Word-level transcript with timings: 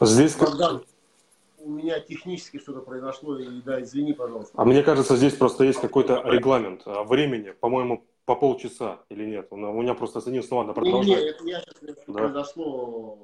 Здесь 0.00 0.36
Богдан, 0.36 0.82
у 1.58 1.70
меня 1.70 2.00
технически 2.00 2.58
что-то 2.58 2.80
произошло, 2.80 3.38
и 3.38 3.60
да, 3.60 3.82
извини, 3.82 4.12
пожалуйста. 4.12 4.52
А 4.56 4.64
мне 4.64 4.82
кажется, 4.82 5.16
здесь 5.16 5.34
просто 5.34 5.64
есть 5.64 5.80
какой-то 5.80 6.22
регламент 6.24 6.82
а, 6.86 7.04
времени, 7.04 7.50
по-моему, 7.50 8.04
по 8.24 8.34
полчаса 8.34 9.00
или 9.10 9.26
нет? 9.26 9.48
У 9.50 9.56
меня 9.56 9.94
просто 9.94 10.20
оценился, 10.20 10.48
ну 10.52 10.58
ладно, 10.58 10.72
продолжаем. 10.72 11.18
Не, 11.18 11.24
не, 11.24 11.30
это 11.30 11.44
я 11.46 11.60
сейчас 11.60 11.96
да. 12.06 12.12
произошло. 12.12 13.18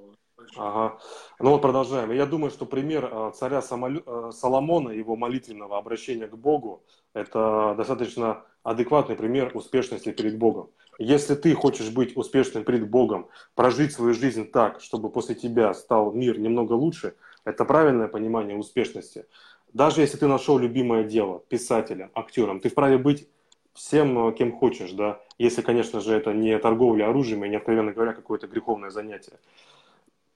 Ага. 0.56 0.98
Ну 1.38 1.50
вот 1.50 1.62
продолжаем. 1.62 2.12
Я 2.12 2.26
думаю, 2.26 2.50
что 2.50 2.66
пример 2.66 3.08
а, 3.10 3.30
царя 3.30 3.58
а, 3.58 4.32
Соломона, 4.32 4.90
его 4.90 5.16
молитвенного 5.16 5.78
обращения 5.78 6.26
к 6.26 6.36
Богу, 6.36 6.82
это 7.14 7.74
достаточно 7.76 8.44
адекватный 8.62 9.16
пример 9.16 9.50
успешности 9.54 10.12
перед 10.12 10.38
Богом. 10.38 10.70
Если 10.98 11.34
ты 11.34 11.54
хочешь 11.54 11.90
быть 11.90 12.16
успешным 12.16 12.64
перед 12.64 12.88
Богом, 12.88 13.28
прожить 13.54 13.92
свою 13.92 14.14
жизнь 14.14 14.50
так, 14.50 14.80
чтобы 14.80 15.10
после 15.10 15.34
тебя 15.34 15.74
стал 15.74 16.12
мир 16.12 16.38
немного 16.38 16.72
лучше, 16.72 17.14
это 17.44 17.64
правильное 17.64 18.08
понимание 18.08 18.56
успешности. 18.56 19.26
Даже 19.72 20.00
если 20.00 20.16
ты 20.16 20.26
нашел 20.26 20.58
любимое 20.58 21.04
дело, 21.04 21.42
писателем, 21.48 22.10
актером, 22.14 22.60
ты 22.60 22.70
вправе 22.70 22.96
быть 22.96 23.28
всем, 23.74 24.34
кем 24.34 24.52
хочешь, 24.52 24.92
да, 24.92 25.20
если, 25.38 25.60
конечно 25.60 26.00
же, 26.00 26.14
это 26.14 26.32
не 26.32 26.58
торговля 26.58 27.08
оружием 27.08 27.44
и 27.44 27.48
не, 27.48 27.56
откровенно 27.56 27.92
говоря, 27.92 28.14
какое-то 28.14 28.46
греховное 28.46 28.88
занятие. 28.88 29.38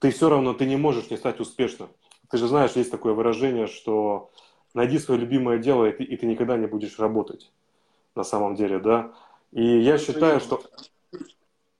Ты 0.01 0.11
все 0.11 0.31
равно, 0.31 0.55
ты 0.55 0.67
не 0.67 0.77
можешь 0.77 1.11
не 1.11 1.19
стать 1.19 1.41
успешным. 1.41 1.91
Ты 2.31 2.39
же 2.39 2.49
знаешь, 2.49 2.73
есть 2.73 2.91
такое 2.91 3.13
выражение, 3.13 3.67
что 3.67 4.33
найди 4.73 4.99
свое 4.99 5.21
любимое 5.21 5.59
дело, 5.59 5.85
и 5.85 5.93
ты, 5.93 6.05
и 6.05 6.17
ты 6.17 6.27
никогда 6.27 6.57
не 6.57 6.67
будешь 6.67 6.99
работать 6.99 7.53
на 8.15 8.25
самом 8.25 8.55
деле, 8.55 8.79
да. 8.79 9.13
И 9.53 9.81
я 9.81 9.99
считаю, 9.99 10.41
что... 10.41 10.63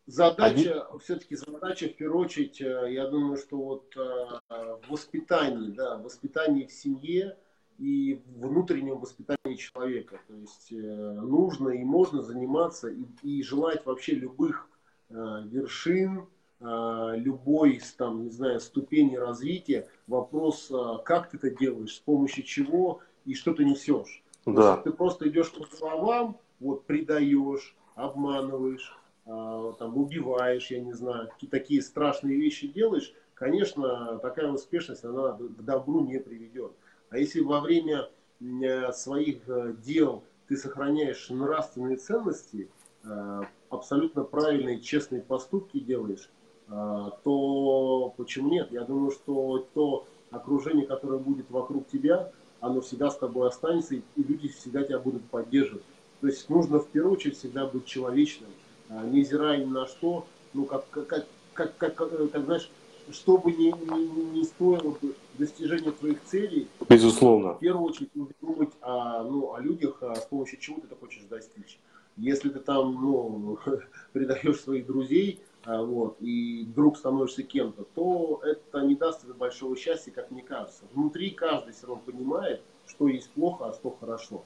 Задача, 0.07 0.83
Один... 0.83 0.99
все-таки 0.99 1.37
задача, 1.37 1.89
в 1.89 1.95
первую 1.95 2.25
очередь, 2.25 2.61
э, 2.61 2.93
я 2.93 3.07
думаю, 3.07 3.37
что 3.37 3.57
вот 3.57 3.95
в 3.95 4.43
э, 4.51 4.77
воспитании, 4.89 5.71
да, 5.71 5.99
воспитании 5.99 6.67
в 6.67 6.73
семье 6.73 7.39
и 7.79 8.21
внутреннем 8.27 8.99
воспитании 8.99 9.55
человека. 9.55 10.19
То 10.27 10.35
есть 10.35 10.73
э, 10.73 10.77
нужно 10.77 11.69
и 11.69 11.85
можно 11.85 12.23
заниматься 12.23 12.89
и, 12.89 13.05
и 13.23 13.43
желать 13.45 13.87
вообще 13.87 14.15
любых 14.15 14.67
вершин, 15.09 16.29
любой 16.61 17.81
там, 17.97 18.25
не 18.25 18.31
знаю, 18.31 18.61
ступени 18.61 19.17
развития. 19.17 19.89
Вопрос, 20.07 20.71
как 21.05 21.31
ты 21.31 21.39
это 21.39 21.51
делаешь, 21.51 21.95
с 21.95 22.01
помощью 22.01 22.45
чего 22.45 23.01
и 23.25 23.35
что 23.35 23.55
ты 23.55 23.65
несешь. 23.65 24.23
Да. 24.47 24.73
Если 24.73 24.83
ты 24.83 24.93
просто 24.93 25.29
идешь 25.29 25.53
по 25.53 25.65
словам, 25.77 26.39
вот 26.61 26.85
предаешь, 26.85 27.77
обманываешь, 27.95 28.97
э, 29.27 29.73
там, 29.79 29.97
убиваешь, 29.97 30.71
я 30.71 30.81
не 30.81 30.93
знаю, 30.93 31.29
какие 31.29 31.51
такие 31.51 31.83
страшные 31.83 32.37
вещи 32.37 32.69
делаешь, 32.69 33.13
конечно, 33.35 34.19
такая 34.19 34.51
успешность, 34.51 35.05
она 35.05 35.33
к 35.33 35.65
добру 35.65 36.05
не 36.05 36.19
приведет. 36.19 36.73
А 37.11 37.19
если 37.19 37.41
во 37.41 37.61
время 37.61 38.09
э, 38.41 38.93
своих 38.93 39.49
э, 39.49 39.75
дел 39.85 40.25
ты 40.49 40.57
сохраняешь 40.57 41.29
нравственные 41.31 41.97
ценности, 41.97 42.71
э, 43.05 43.41
абсолютно 43.69 44.25
правильные, 44.25 44.81
честные 44.81 45.23
поступки 45.23 45.81
делаешь, 45.81 46.31
то 46.71 48.15
почему 48.17 48.51
нет? 48.51 48.71
Я 48.71 48.83
думаю, 48.83 49.11
что 49.11 49.67
то 49.75 50.07
окружение, 50.31 50.87
которое 50.87 51.19
будет 51.19 51.51
вокруг 51.51 51.89
тебя, 51.89 52.31
оно 52.61 52.81
всегда 52.81 53.11
с 53.11 53.17
тобой 53.17 53.49
останется, 53.49 53.97
и 53.97 54.03
люди 54.17 54.49
всегда 54.49 54.85
тебя 54.85 54.99
будут 54.99 55.25
поддерживать. 55.25 55.83
То 56.21 56.27
есть 56.27 56.49
нужно 56.49 56.79
в 56.79 56.89
первую 56.89 57.15
очередь 57.15 57.39
всегда 57.39 57.67
быть 57.67 57.87
человечным, 57.87 58.51
а, 58.89 59.05
невзирая 59.07 59.65
ни 59.65 59.65
на 59.65 59.87
что, 59.87 60.27
ну, 60.53 60.65
как, 60.65 60.89
как, 60.91 61.07
как, 61.55 61.77
как, 61.77 61.95
как, 61.95 62.13
э, 62.13 62.41
знаешь, 62.45 62.71
что 63.11 63.39
бы 63.39 63.51
ни, 63.53 63.71
ни, 63.71 64.39
ни 64.39 64.45
стоило 64.45 64.97
достижение 65.39 65.93
твоих 65.93 66.23
целей, 66.25 66.69
безусловно, 66.89 67.55
в 67.55 67.61
первую 67.61 67.87
очередь 67.87 68.15
нужно 68.15 68.35
думать 68.41 68.71
о, 68.83 69.25
ну, 69.25 69.55
о 69.55 69.61
людях, 69.61 70.03
а 70.03 70.15
с 70.15 70.27
помощью 70.27 70.59
чего 70.61 70.81
ты 70.81 70.87
это 70.87 70.97
хочешь 70.97 71.23
достичь. 71.25 71.79
Если 72.17 72.51
ты 72.51 72.59
там 72.59 72.95
ну, 72.95 73.59
предаешь 74.13 74.61
своих 74.61 74.87
друзей, 74.87 75.41
а, 75.41 75.50
вот, 75.67 76.17
и 76.21 76.65
вдруг 76.65 76.97
становишься 76.97 77.43
кем-то, 77.43 77.85
то 77.95 78.41
это 78.43 78.81
не 78.81 78.95
даст 78.95 79.23
тебе 79.23 79.35
большого 79.35 79.77
счастья, 79.77 80.11
как 80.11 80.31
мне 80.31 80.43
кажется. 80.43 80.85
Внутри 80.93 81.31
каждый 81.31 81.75
все 81.75 81.87
равно 81.87 82.03
понимает, 82.05 82.63
что 82.87 83.09
есть 83.09 83.31
плохо, 83.31 83.69
а 83.69 83.75
что 83.75 83.91
хорошо. 84.01 84.43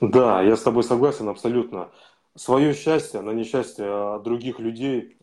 Да, 0.00 0.42
я 0.42 0.56
с 0.56 0.62
тобой 0.62 0.84
согласен 0.84 1.28
абсолютно. 1.28 1.90
Свое 2.34 2.74
счастье 2.74 3.20
на 3.20 3.30
несчастье 3.30 3.84
а, 3.86 4.18
других 4.20 4.60
людей. 4.60 5.16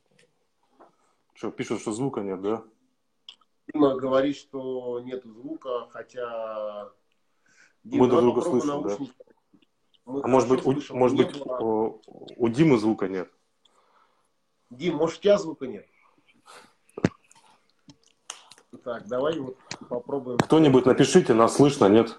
Что, 1.34 1.52
пишут, 1.52 1.81
что 1.81 1.91
звука 1.91 2.22
нет, 2.22 2.41
да? 2.41 2.64
Дима 3.68 3.96
говорит, 3.96 4.35
что 4.35 5.00
нет 5.02 5.24
звука, 5.24 5.88
хотя... 5.91 6.91
Дима, 7.84 8.03
Мы 8.03 8.09
друг 8.09 8.22
друга 8.22 8.41
слышим, 8.41 8.84
да? 8.84 8.97
Мы 10.06 10.22
а 10.24 10.28
может 10.28 10.50
быть, 10.50 10.66
у, 10.66 10.96
может 10.96 11.18
быть 11.18 11.40
было... 11.40 11.58
у, 11.59 12.02
у 12.38 12.50
Димы 12.50 12.78
звука 12.78 13.08
нет? 13.08 13.31
Дим, 14.70 14.96
может, 14.96 15.20
у 15.20 15.22
тебя 15.22 15.38
звука 15.38 15.68
нет? 15.68 15.86
Так, 18.84 19.08
давай 19.08 19.40
вот 19.40 19.58
попробуем. 19.90 20.38
Кто-нибудь 20.38 20.86
напишите, 20.86 21.34
нас 21.34 21.56
слышно, 21.56 21.86
нет? 21.86 22.18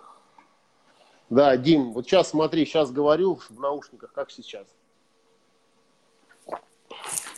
Да, 1.31 1.57
Дим, 1.57 1.93
вот 1.93 2.07
сейчас 2.07 2.31
смотри, 2.31 2.65
сейчас 2.65 2.91
говорю 2.91 3.37
в 3.37 3.61
наушниках, 3.61 4.13
как 4.13 4.31
сейчас. 4.31 4.67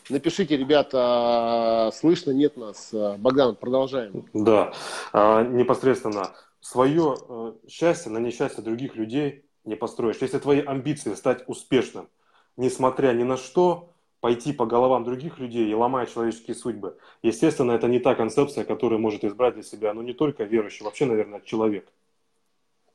Напишите, 0.09 0.57
ребята, 0.57 1.91
слышно, 1.95 2.31
нет 2.31 2.57
нас. 2.57 2.95
Богдан, 3.19 3.57
продолжаем. 3.57 4.25
Да, 4.33 4.73
а, 5.13 5.43
непосредственно. 5.43 6.33
Свое 6.61 7.17
э, 7.29 7.53
счастье 7.69 8.11
на 8.11 8.19
несчастье 8.19 8.63
других 8.63 8.97
людей 8.97 9.45
не 9.65 9.77
построишь. 9.77 10.17
Если 10.21 10.39
твои 10.39 10.61
амбиции 10.61 11.15
стать 11.15 11.45
успешным, 11.47 12.09
несмотря 12.57 13.13
ни 13.13 13.23
на 13.23 13.37
что, 13.37 13.93
пойти 14.21 14.53
по 14.53 14.67
головам 14.67 15.05
других 15.05 15.39
людей 15.39 15.71
и 15.71 15.75
ломать 15.75 16.13
человеческие 16.13 16.57
судьбы, 16.57 16.97
естественно, 17.23 17.73
это 17.73 17.89
не 17.89 17.99
та 17.99 18.15
концепция, 18.15 18.65
которую 18.65 19.01
может 19.01 19.25
избрать 19.25 19.55
для 19.55 19.63
себя, 19.63 19.95
ну, 19.95 20.03
не 20.03 20.13
только 20.13 20.45
верующий, 20.45 20.85
вообще, 20.85 21.07
наверное, 21.07 21.41
человек. 21.41 21.89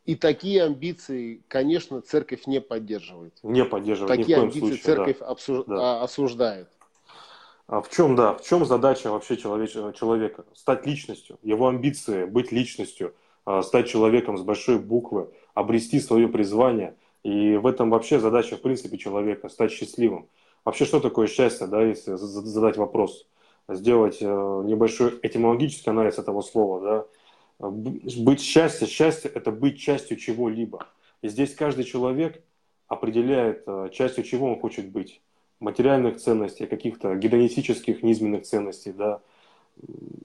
И 0.06 0.16
такие 0.16 0.64
амбиции, 0.64 1.42
конечно, 1.48 2.02
церковь 2.02 2.46
не 2.46 2.60
поддерживает. 2.60 3.34
Не 3.42 3.64
поддерживает. 3.64 4.20
Такие 4.20 4.38
амбиции 4.38 4.60
случае, 4.60 4.84
церковь 4.84 5.20
да. 5.20 5.28
Обсуж... 5.28 5.66
да. 5.66 6.02
Осуждает. 6.04 6.68
А 7.68 7.82
в 7.82 7.90
чем, 7.90 8.18
да, 8.18 8.34
в 8.34 8.44
чем 8.44 8.66
задача 8.66 9.10
вообще 9.10 9.38
человеч... 9.38 9.72
человека? 9.72 10.44
Стать 10.54 10.86
личностью. 10.86 11.40
Его 11.42 11.70
амбиции 11.70 12.26
быть 12.26 12.52
личностью, 12.52 13.16
а, 13.46 13.64
стать 13.64 13.88
человеком 13.88 14.38
с 14.38 14.42
большой 14.42 14.78
буквы, 14.78 15.30
обрести 15.54 16.02
свое 16.02 16.28
призвание. 16.28 16.96
И 17.24 17.56
в 17.56 17.66
этом 17.66 17.90
вообще 17.90 18.20
задача, 18.20 18.58
в 18.58 18.62
принципе, 18.62 18.98
человека, 18.98 19.48
стать 19.48 19.72
счастливым. 19.72 20.28
Вообще, 20.66 20.86
что 20.86 21.00
такое 21.00 21.28
счастье, 21.28 21.68
да, 21.68 21.82
если 21.84 22.16
задать 22.16 22.78
вопрос? 22.78 23.28
Сделать 23.68 24.18
э, 24.22 24.26
небольшой 24.26 25.20
этимологический 25.22 25.92
анализ 25.92 26.18
этого 26.18 26.42
слова, 26.42 26.82
да, 26.82 27.70
быть 27.70 28.42
счастье, 28.42 28.88
счастье– 28.88 29.32
это 29.34 29.52
быть 29.52 29.80
частью 29.80 30.18
чего-либо. 30.18 30.88
И 31.22 31.30
здесь 31.30 31.56
каждый 31.56 31.86
человек 31.86 32.44
определяет, 32.88 33.64
э, 33.68 33.90
частью 33.92 34.24
чего 34.24 34.52
он 34.52 34.60
хочет 34.60 34.92
быть. 34.92 35.22
Материальных 35.60 36.18
ценностей, 36.18 36.66
каких-то 36.66 37.16
гедонистических 37.16 38.04
низменных 38.04 38.44
ценностей, 38.44 38.92
да, 38.92 39.22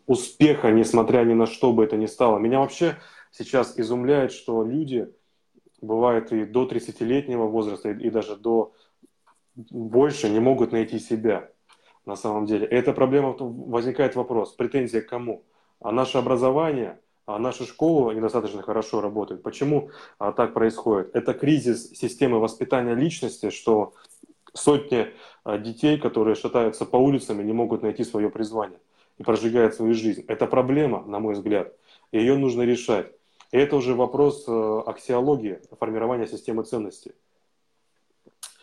успеха, 0.07 0.71
несмотря 0.71 1.25
ни 1.25 1.35
на 1.35 1.47
что 1.47 1.73
бы 1.73 1.85
это 1.85 1.97
ни 1.97 2.07
стало. 2.07 2.39
Меня 2.39 2.61
вообще 2.61 2.97
сейчас 3.31 3.79
изумляет, 3.79 4.33
что 4.33 4.65
люди, 4.65 5.09
бывают 5.81 6.33
и 6.33 6.45
до 6.45 6.67
30-летнего 6.67 7.47
возраста, 7.47 7.91
и 7.91 8.11
даже 8.11 8.37
до 8.37 8.73
больше 9.71 10.29
не 10.29 10.41
могут 10.41 10.73
найти 10.73 10.99
себя 10.99 11.51
на 12.07 12.17
самом 12.17 12.47
деле. 12.47 12.67
Эта 12.67 12.93
проблема, 12.93 13.37
возникает 13.39 14.17
вопрос, 14.17 14.53
претензия 14.53 15.03
к 15.03 15.09
кому? 15.09 15.45
А 15.81 15.93
наше 15.93 16.19
образование– 16.19 17.01
а 17.29 17.39
наша 17.39 17.67
школа 17.67 18.13
недостаточно 18.13 18.63
хорошо 18.63 19.03
работает. 19.03 19.43
Почему 19.43 19.91
а, 20.19 20.33
так 20.33 20.55
происходит? 20.55 21.15
Это 21.15 21.35
кризис 21.35 21.91
системы 21.91 22.41
воспитания 22.41 22.95
личности, 22.95 23.51
что 23.51 23.93
сотни 24.55 25.09
а, 25.45 25.59
детей, 25.59 25.99
которые 25.99 26.37
шатаются 26.37 26.87
по 26.87 26.97
улицам 26.97 27.43
и 27.43 27.45
не 27.45 27.53
могут 27.53 27.83
найти 27.83 28.03
свое 28.03 28.31
призвание 28.31 28.81
и 29.19 29.25
прожигают 29.25 29.75
свою 29.75 29.93
жизнь. 29.93 30.25
Это 30.27 30.47
проблема, 30.47 31.05
на 31.05 31.19
мой 31.19 31.35
взгляд. 31.35 31.75
Ее 32.13 32.39
нужно 32.39 32.63
решать. 32.63 33.13
И 33.53 33.59
это 33.59 33.77
уже 33.77 33.95
вопрос 33.95 34.47
э, 34.49 34.83
аксиологии, 34.87 35.61
формирования 35.79 36.27
системы 36.27 36.63
ценностей. 36.65 37.13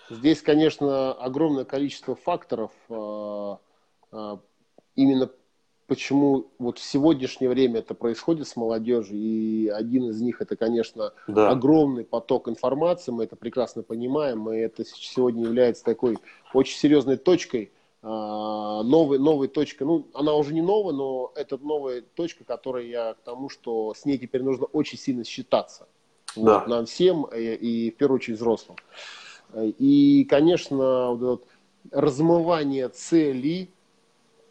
Здесь, 0.09 0.41
конечно, 0.41 1.13
огромное 1.13 1.65
количество 1.65 2.15
факторов 2.15 2.71
э, 2.89 3.55
э, 4.11 4.37
именно 4.95 5.29
почему 5.87 6.47
вот 6.57 6.79
в 6.79 6.83
сегодняшнее 6.83 7.49
время 7.49 7.79
это 7.79 7.93
происходит 7.93 8.47
с 8.47 8.55
молодежью, 8.55 9.17
и 9.17 9.67
один 9.67 10.09
из 10.09 10.21
них 10.21 10.41
это, 10.41 10.55
конечно, 10.55 11.13
да. 11.27 11.49
огромный 11.49 12.03
поток 12.03 12.47
информации, 12.47 13.11
мы 13.11 13.23
это 13.25 13.35
прекрасно 13.35 13.83
понимаем, 13.83 14.49
и 14.51 14.57
это 14.57 14.83
сегодня 14.85 15.43
является 15.43 15.83
такой 15.83 16.17
очень 16.53 16.77
серьезной 16.77 17.17
точкой, 17.17 17.71
а, 18.01 18.83
новая, 18.83 19.19
новая 19.19 19.47
точка, 19.47 19.85
ну, 19.85 20.07
она 20.13 20.33
уже 20.35 20.53
не 20.53 20.61
новая, 20.61 20.93
но 20.93 21.31
это 21.35 21.57
новая 21.57 22.01
точка, 22.01 22.43
которая 22.43 22.85
я 22.85 23.13
к 23.13 23.21
тому, 23.21 23.49
что 23.49 23.93
с 23.93 24.05
ней 24.05 24.17
теперь 24.17 24.43
нужно 24.43 24.65
очень 24.65 24.97
сильно 24.97 25.23
считаться. 25.23 25.87
Да. 26.35 26.59
Вот, 26.59 26.67
нам 26.67 26.85
всем 26.85 27.23
и, 27.25 27.53
и 27.55 27.91
в 27.91 27.97
первую 27.97 28.17
очередь 28.17 28.37
взрослым. 28.37 28.77
И, 29.53 30.25
конечно, 30.29 31.11
вот 31.11 31.39
это 31.39 31.43
размывание 31.91 32.89
целей, 32.89 33.69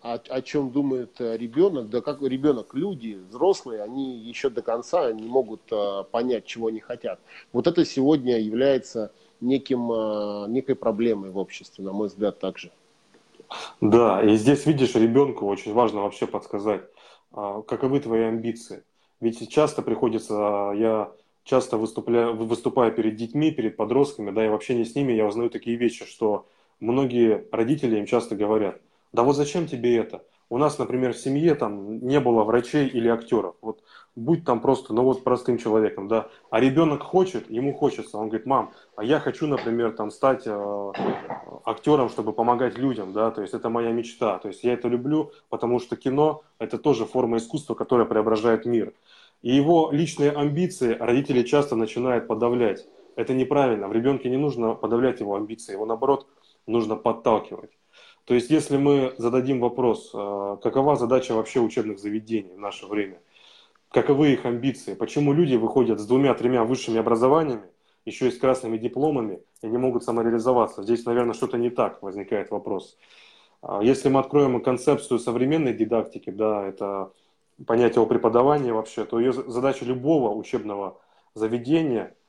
о, 0.01 0.15
о 0.15 0.43
чем 0.43 0.71
думает 0.71 1.19
ребенок, 1.19 1.89
да 1.89 2.01
как 2.01 2.21
ребенок, 2.23 2.75
люди, 2.75 3.19
взрослые, 3.31 3.83
они 3.83 4.19
еще 4.19 4.51
до 4.51 4.61
конца 4.61 5.11
не 5.13 5.27
могут 5.27 5.63
а, 5.73 6.03
понять, 6.03 6.45
чего 6.45 6.67
они 6.69 6.81
хотят. 6.81 7.19
Вот 7.53 7.67
это 7.67 7.85
сегодня 7.87 8.39
является 8.39 9.13
неким, 9.41 9.91
а, 9.91 10.47
некой 10.47 10.75
проблемой 10.75 11.31
в 11.31 11.39
обществе, 11.39 11.85
на 11.85 11.93
мой 11.93 12.09
взгляд, 12.09 12.39
также. 12.39 12.71
Да, 13.81 14.23
и 14.23 14.37
здесь, 14.37 14.67
видишь, 14.67 14.95
ребенку 14.95 15.47
очень 15.47 15.73
важно 15.73 16.03
вообще 16.03 16.27
подсказать, 16.27 16.83
а, 17.33 17.63
каковы 17.63 18.01
твои 18.01 18.25
амбиции. 18.25 18.85
Ведь 19.21 19.49
часто 19.51 19.81
приходится, 19.81 20.73
я 20.77 21.13
часто 21.45 21.77
выступаю, 21.77 22.35
выступаю 22.35 22.93
перед 22.93 23.17
детьми, 23.17 23.51
перед 23.51 23.77
подростками, 23.77 24.31
да, 24.31 24.45
и 24.45 24.49
в 24.49 24.55
общении 24.55 24.85
с 24.85 24.95
ними 24.95 25.13
я 25.13 25.27
узнаю 25.27 25.51
такие 25.51 25.77
вещи, 25.77 26.05
что 26.05 26.47
многие 26.81 27.47
родители 27.53 27.99
им 27.99 28.07
часто 28.07 28.35
говорят, 28.35 28.81
да 29.13 29.23
вот 29.23 29.37
зачем 29.37 29.67
тебе 29.67 29.97
это? 29.97 30.25
У 30.51 30.59
нас, 30.59 30.79
например, 30.79 31.15
в 31.15 31.19
семье 31.19 31.55
там 31.55 32.07
не 32.07 32.21
было 32.21 32.45
врачей 32.45 32.87
или 32.87 33.09
актеров. 33.09 33.57
Вот 33.63 33.83
будь 34.15 34.45
там 34.45 34.61
просто, 34.61 34.93
ну 34.93 35.03
вот 35.03 35.25
простым 35.25 35.59
человеком, 35.59 36.07
да. 36.07 36.29
А 36.51 36.61
ребенок 36.61 37.03
хочет, 37.03 37.51
ему 37.51 37.73
хочется. 37.73 38.19
Он 38.19 38.29
говорит, 38.29 38.47
мам, 38.47 38.73
а 38.97 39.05
я 39.05 39.21
хочу, 39.21 39.47
например, 39.47 39.93
там 39.93 40.11
стать 40.11 40.43
э, 40.47 40.93
актером, 41.65 42.09
чтобы 42.09 42.33
помогать 42.33 42.79
людям, 42.79 43.13
да. 43.13 43.31
То 43.31 43.43
есть 43.43 43.55
это 43.55 43.69
моя 43.69 43.91
мечта. 43.91 44.39
То 44.39 44.49
есть 44.49 44.63
я 44.65 44.75
это 44.75 44.89
люблю, 44.89 45.33
потому 45.49 45.81
что 45.81 45.97
кино 45.97 46.43
это 46.59 46.79
тоже 46.79 47.07
форма 47.07 47.39
искусства, 47.39 47.75
которая 47.75 48.07
преображает 48.07 48.67
мир. 48.67 48.93
И 49.45 49.55
его 49.55 49.91
личные 49.93 50.31
амбиции 50.31 50.95
родители 50.99 51.43
часто 51.43 51.77
начинают 51.77 52.27
подавлять. 52.27 52.89
Это 53.15 53.35
неправильно. 53.35 53.89
В 53.89 53.93
ребенке 53.93 54.31
не 54.31 54.39
нужно 54.39 54.75
подавлять 54.75 55.21
его 55.21 55.37
амбиции, 55.37 55.73
его 55.73 55.85
наоборот 55.85 56.27
нужно 56.67 56.97
подталкивать. 56.97 57.73
То 58.25 58.33
есть 58.33 58.49
если 58.49 58.79
мы 58.79 59.13
зададим 59.19 59.61
вопрос, 59.61 60.13
э, 60.15 60.57
какова 60.63 60.97
задача 60.97 61.35
вообще 61.35 61.61
учебных 61.61 61.99
заведений 61.99 62.55
в 62.55 62.59
наше 62.59 62.87
время, 62.87 63.21
каковы 63.91 64.33
их 64.33 64.47
амбиции, 64.47 64.95
почему 64.95 65.35
люди 65.35 65.57
выходят 65.57 66.01
с 66.01 66.07
двумя-тремя 66.07 66.65
высшими 66.65 66.99
образованиями, 66.99 67.69
еще 68.07 68.29
и 68.29 68.31
с 68.31 68.39
красными 68.39 68.79
дипломами, 68.79 69.43
и 69.61 69.67
не 69.67 69.77
могут 69.77 70.05
самореализоваться. 70.05 70.85
Здесь, 70.85 71.05
наверное, 71.05 71.35
что-то 71.35 71.59
не 71.59 71.69
так, 71.69 72.03
возникает 72.03 72.51
вопрос. 72.51 72.97
А 73.61 73.83
если 73.83 74.09
мы 74.09 74.21
откроем 74.21 74.63
концепцию 74.63 75.19
современной 75.19 75.75
дидактики, 75.75 76.31
да, 76.31 76.67
это 76.67 77.13
понятие 77.67 78.03
о 78.03 78.07
преподавании 78.07 78.71
вообще, 78.71 79.05
то 79.05 79.19
ее 79.19 79.33
задача 79.33 79.85
любого 79.85 80.35
учебного 80.35 81.01
заведения– 81.35 82.15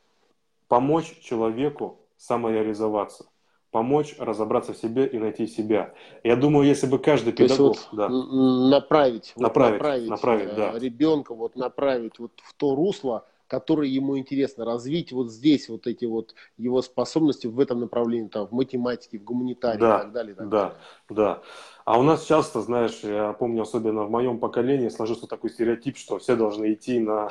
помочь 0.68 1.20
человеку 1.22 2.00
самореализоваться, 2.18 3.26
помочь 3.72 4.16
разобраться 4.18 4.74
в 4.74 4.78
себе 4.78 5.06
и 5.06 5.18
найти 5.18 5.48
себя. 5.48 5.94
Я 6.24 6.36
думаю, 6.36 6.68
если 6.68 6.88
бы 6.88 7.00
каждый 7.00 7.34
то 7.34 7.44
педагог... 7.44 7.78
вот 7.78 7.88
да, 7.92 8.10
направить, 8.10 9.34
направить, 9.36 9.72
вот 9.72 9.82
направить, 9.82 10.10
направить 10.10 10.50
э, 10.50 10.56
да. 10.56 10.80
ребенка, 10.80 11.34
вот 11.34 11.56
направить 11.56 12.20
вот 12.20 12.32
в 12.44 12.54
то 12.56 12.76
русло, 12.76 13.26
которое 13.48 13.88
ему 13.88 14.18
интересно, 14.18 14.66
развить 14.66 15.12
вот 15.12 15.32
здесь 15.32 15.70
вот 15.70 15.86
эти 15.88 16.06
вот 16.06 16.34
его 16.58 16.82
способности 16.82 17.48
в 17.48 17.60
этом 17.60 17.82
направлении, 17.82 18.28
там, 18.28 18.48
в 18.48 18.52
математике, 18.52 19.20
в 19.20 19.24
гуманитарии 19.24 19.80
да, 19.80 19.98
и 19.98 20.02
так 20.02 20.12
далее. 20.12 20.34
И 20.34 20.38
так 20.38 20.50
да, 20.50 20.62
далее. 20.62 20.78
да. 21.10 21.42
А 21.86 22.00
у 22.00 22.04
нас 22.04 22.26
часто, 22.26 22.62
знаешь, 22.62 23.02
я 23.04 23.34
помню, 23.34 23.62
особенно 23.62 24.06
в 24.06 24.10
моем 24.10 24.40
поколении 24.40 24.90
сложился 24.90 25.28
такой 25.28 25.52
стереотип, 25.52 25.98
что 25.98 26.18
все 26.18 26.36
должны 26.36 26.74
идти 26.74 27.00
на 27.00 27.30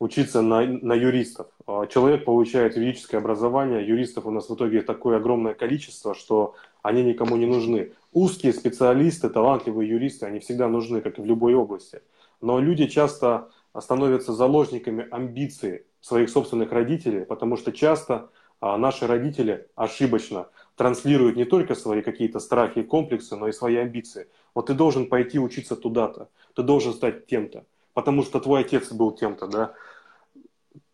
учиться 0.00 0.42
на, 0.42 0.62
на 0.62 0.92
юристов. 0.92 1.46
А 1.66 1.86
человек 1.86 2.24
получает 2.24 2.76
юридическое 2.76 3.20
образование, 3.20 3.86
юристов 3.86 4.26
у 4.26 4.30
нас 4.32 4.48
в 4.48 4.54
итоге 4.54 4.82
такое 4.82 5.18
огромное 5.18 5.54
количество, 5.54 6.14
что 6.16 6.54
они 6.82 7.04
никому 7.04 7.36
не 7.36 7.46
нужны. 7.46 7.92
Узкие 8.12 8.52
специалисты, 8.52 9.30
талантливые 9.30 9.88
юристы, 9.88 10.26
они 10.26 10.40
всегда 10.40 10.68
нужны, 10.68 11.00
как 11.00 11.18
и 11.18 11.22
в 11.22 11.24
любой 11.24 11.54
области. 11.54 12.02
Но 12.40 12.58
люди 12.58 12.86
часто 12.86 13.50
становятся 13.78 14.32
заложниками 14.32 15.06
амбиций 15.10 15.86
своих 16.00 16.28
собственных 16.28 16.72
родителей, 16.72 17.24
потому 17.24 17.56
что 17.56 17.72
часто 17.72 18.30
а, 18.60 18.76
наши 18.76 19.06
родители 19.06 19.68
ошибочно 19.76 20.48
транслируют 20.76 21.36
не 21.36 21.44
только 21.44 21.74
свои 21.74 22.02
какие-то 22.02 22.38
страхи 22.38 22.80
и 22.80 22.84
комплексы, 22.84 23.34
но 23.36 23.48
и 23.48 23.52
свои 23.52 23.76
амбиции. 23.76 24.28
Вот 24.54 24.66
ты 24.66 24.74
должен 24.74 25.08
пойти 25.08 25.38
учиться 25.38 25.74
туда-то, 25.74 26.28
ты 26.54 26.62
должен 26.62 26.92
стать 26.92 27.26
тем-то, 27.26 27.64
потому 27.94 28.22
что 28.22 28.38
твой 28.40 28.60
отец 28.60 28.92
был 28.92 29.12
тем-то, 29.12 29.46
да. 29.46 29.74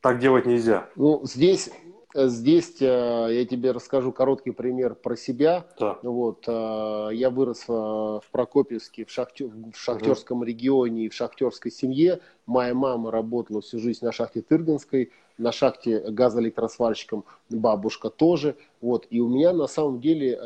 Так 0.01 0.19
делать 0.19 0.47
нельзя. 0.47 0.89
Ну, 0.97 1.21
здесь 1.25 1.71
Здесь 2.15 2.77
э, 2.81 2.85
я 2.85 3.47
тебе 3.47 3.71
расскажу 3.71 4.13
короткий 4.13 4.51
пример 4.51 4.95
про 4.95 5.17
себя. 5.17 5.67
Да. 5.79 5.99
Вот, 6.03 6.45
э, 6.47 7.09
я 7.13 7.31
вырос 7.31 7.65
э, 7.69 7.73
в 7.73 8.25
Прокопьевске, 8.31 9.07
в, 9.07 9.11
шахтер, 9.11 9.49
в 9.49 9.77
шахтерском 9.77 10.39
угу. 10.39 10.45
регионе 10.45 11.07
и 11.07 11.09
в 11.09 11.15
шахтерской 11.15 11.71
семье. 11.71 12.21
Моя 12.45 12.75
мама 12.75 13.11
работала 13.11 13.63
всю 13.63 13.79
жизнь 13.79 14.05
на 14.05 14.13
шахте 14.13 14.43
Тыргинской, 14.43 15.11
на 15.43 15.53
шахте 15.53 16.01
газоэлектросварщиком, 16.01 17.25
бабушка 17.51 18.09
тоже. 18.09 18.57
Вот, 18.81 19.07
и 19.11 19.21
у 19.21 19.29
меня 19.29 19.53
на 19.53 19.67
самом 19.67 20.01
деле 20.01 20.41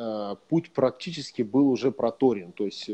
путь 0.49 0.73
практически 0.73 1.43
был 1.43 1.69
уже 1.69 1.93
проторен. 1.93 2.53
То 2.53 2.65
есть 2.65 2.91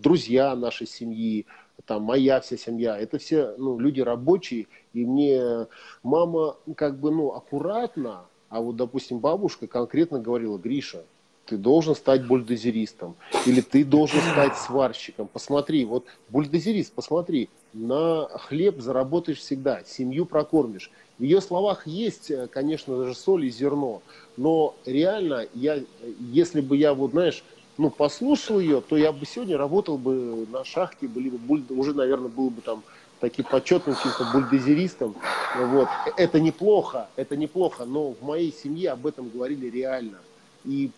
друзья 0.00 0.54
нашей 0.54 0.86
семьи, 0.86 1.46
там 1.84 2.02
моя 2.02 2.40
вся 2.40 2.56
семья, 2.56 2.98
это 2.98 3.18
все 3.18 3.54
ну, 3.56 3.78
люди 3.78 4.00
рабочие, 4.00 4.66
и 4.92 5.04
мне 5.04 5.66
мама 6.02 6.56
как 6.76 7.00
бы 7.00 7.10
ну 7.10 7.32
аккуратно, 7.32 8.26
а 8.48 8.60
вот 8.60 8.76
допустим 8.76 9.20
бабушка 9.20 9.66
конкретно 9.66 10.18
говорила, 10.20 10.58
Гриша, 10.58 11.04
ты 11.48 11.56
должен 11.56 11.94
стать 11.94 12.26
бульдозеристом, 12.26 13.16
или 13.46 13.60
ты 13.60 13.84
должен 13.84 14.20
стать 14.20 14.56
сварщиком. 14.56 15.28
Посмотри, 15.32 15.84
вот 15.84 16.04
бульдозерист, 16.28 16.92
посмотри, 16.92 17.48
на 17.72 18.28
хлеб 18.28 18.80
заработаешь 18.80 19.38
всегда, 19.38 19.82
семью 19.84 20.26
прокормишь. 20.26 20.90
В 21.18 21.22
ее 21.22 21.40
словах 21.40 21.86
есть, 21.86 22.30
конечно 22.50 23.04
же, 23.04 23.14
соль 23.14 23.46
и 23.46 23.50
зерно, 23.50 24.02
но 24.36 24.76
реально, 24.86 25.46
я, 25.54 25.80
если 26.20 26.60
бы 26.60 26.76
я, 26.76 26.94
вот 26.94 27.12
знаешь, 27.12 27.42
ну, 27.76 27.90
послушал 27.90 28.60
ее, 28.60 28.80
то 28.80 28.96
я 28.96 29.12
бы 29.12 29.24
сегодня 29.24 29.56
работал 29.56 29.98
бы 29.98 30.46
на 30.50 30.64
шахте, 30.64 31.06
были 31.08 31.30
бы 31.30 31.38
буль... 31.38 31.62
уже, 31.70 31.94
наверное, 31.94 32.28
был 32.28 32.50
бы 32.50 32.60
там 32.60 32.82
таким 33.20 33.44
почетным 33.44 33.96
чисто 34.02 34.28
бульдозеристом. 34.32 35.16
Вот. 35.56 35.88
Это 36.16 36.40
неплохо, 36.40 37.08
это 37.16 37.36
неплохо, 37.36 37.84
но 37.84 38.12
в 38.12 38.22
моей 38.22 38.52
семье 38.52 38.90
об 38.90 39.06
этом 39.06 39.28
говорили 39.28 39.70
реально. 39.70 40.18
И 40.64 40.90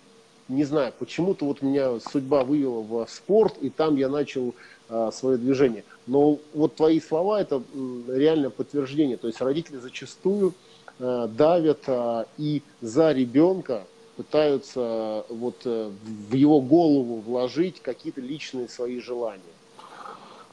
не 0.50 0.64
знаю, 0.64 0.92
почему-то 0.98 1.44
вот 1.44 1.62
меня 1.62 1.98
судьба 2.00 2.44
вывела 2.44 2.80
в 2.80 3.06
спорт, 3.08 3.56
и 3.60 3.70
там 3.70 3.96
я 3.96 4.08
начал 4.08 4.54
а, 4.88 5.10
свое 5.12 5.38
движение. 5.38 5.84
Но 6.06 6.38
вот 6.52 6.74
твои 6.74 7.00
слова 7.00 7.40
это 7.40 7.62
реальное 8.08 8.50
подтверждение. 8.50 9.16
То 9.16 9.28
есть 9.28 9.40
родители 9.40 9.76
зачастую 9.76 10.54
а, 10.98 11.28
давят 11.28 11.84
а, 11.86 12.26
и 12.36 12.62
за 12.80 13.12
ребенка, 13.12 13.84
пытаются 14.16 15.24
вот 15.30 15.62
э, 15.64 15.90
в 16.28 16.34
его 16.34 16.60
голову 16.60 17.20
вложить 17.20 17.80
какие-то 17.80 18.20
личные 18.20 18.68
свои 18.68 19.00
желания. 19.00 19.40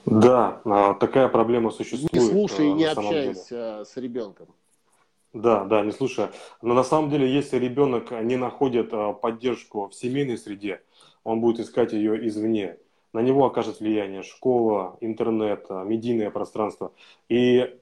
Да, 0.05 0.61
такая 1.01 1.27
проблема 1.27 1.71
существует. 1.71 2.13
Не 2.13 2.19
слушай 2.21 2.65
и 2.65 2.71
не. 2.71 2.85
Э, 2.85 3.83
с 3.83 3.97
ребенком. 3.97 4.47
Да, 5.33 5.65
да, 5.65 5.83
не 5.83 5.91
слушая. 5.91 6.31
Но 6.61 6.73
на 6.73 6.83
самом 6.83 7.09
деле, 7.09 7.31
если 7.31 7.57
ребенок 7.57 8.11
не 8.11 8.37
находит 8.37 8.91
поддержку 9.21 9.89
в 9.89 9.93
семейной 9.93 10.37
среде, 10.37 10.81
он 11.23 11.41
будет 11.41 11.59
искать 11.59 11.93
ее 11.93 12.27
извне. 12.27 12.77
На 13.13 13.19
него 13.19 13.45
окажет 13.45 13.79
влияние 13.79 14.23
школа, 14.23 14.97
интернет, 15.01 15.69
медийное 15.69 16.31
пространство. 16.31 16.93
И 17.29 17.77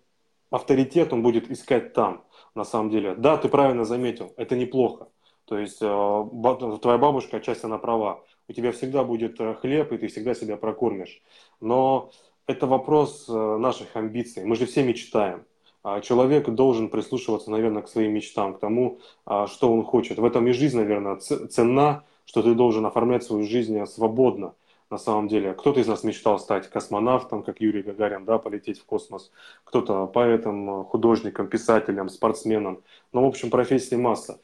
авторитет 0.50 1.14
он 1.14 1.22
будет 1.22 1.52
искать 1.52 1.94
там, 1.94 2.24
на 2.56 2.64
самом 2.64 2.90
деле. 2.90 3.16
Да, 3.16 3.38
ты 3.38 3.48
правильно 3.48 3.86
заметил, 3.86 4.34
это 4.38 4.56
неплохо. 4.56 5.08
То 5.46 5.58
есть 5.60 5.82
э, 5.82 6.78
твоя 6.82 6.98
бабушка, 6.98 7.38
отчасти 7.38 7.66
она 7.66 7.78
права. 7.78 8.24
У 8.48 8.54
тебя 8.54 8.72
всегда 8.72 9.04
будет 9.04 9.38
хлеб, 9.62 9.92
и 9.92 9.98
ты 9.98 10.08
всегда 10.08 10.34
себя 10.34 10.58
прокормишь. 10.58 11.22
Но 11.62 12.12
это 12.48 12.68
вопрос 12.68 13.28
наших 13.28 13.96
амбиций. 13.96 14.44
Мы 14.46 14.56
же 14.56 14.66
все 14.66 14.84
мечтаем. 14.84 15.46
А 15.88 16.02
человек 16.02 16.50
должен 16.50 16.90
прислушиваться, 16.90 17.52
наверное, 17.52 17.84
к 17.84 17.88
своим 17.88 18.12
мечтам, 18.12 18.56
к 18.56 18.60
тому, 18.60 19.02
а, 19.24 19.46
что 19.46 19.72
он 19.72 19.84
хочет. 19.84 20.18
В 20.18 20.26
этом 20.26 20.48
и 20.48 20.52
жизнь, 20.52 20.78
наверное, 20.78 21.18
ценна, 21.18 22.04
что 22.26 22.42
ты 22.42 22.56
должен 22.56 22.88
оформлять 22.88 23.24
свою 23.24 23.46
жизнь 23.46 23.86
свободно. 23.86 24.56
На 24.90 24.98
самом 24.98 25.28
деле, 25.28 25.54
кто-то 25.54 25.80
из 25.80 25.86
нас 25.86 26.04
мечтал 26.04 26.40
стать 26.40 26.72
космонавтом, 26.72 27.44
как 27.44 27.62
Юрий 27.62 27.84
Гагарин, 27.84 28.26
да, 28.26 28.40
полететь 28.40 28.80
в 28.80 28.86
космос. 28.86 29.32
Кто-то 29.64 30.08
поэтом, 30.08 30.86
художником, 30.86 31.46
писателем, 31.50 32.10
спортсменом. 32.10 32.82
Ну, 33.14 33.22
в 33.24 33.28
общем, 33.28 33.52
профессий 33.52 33.96
масса. 33.96 34.40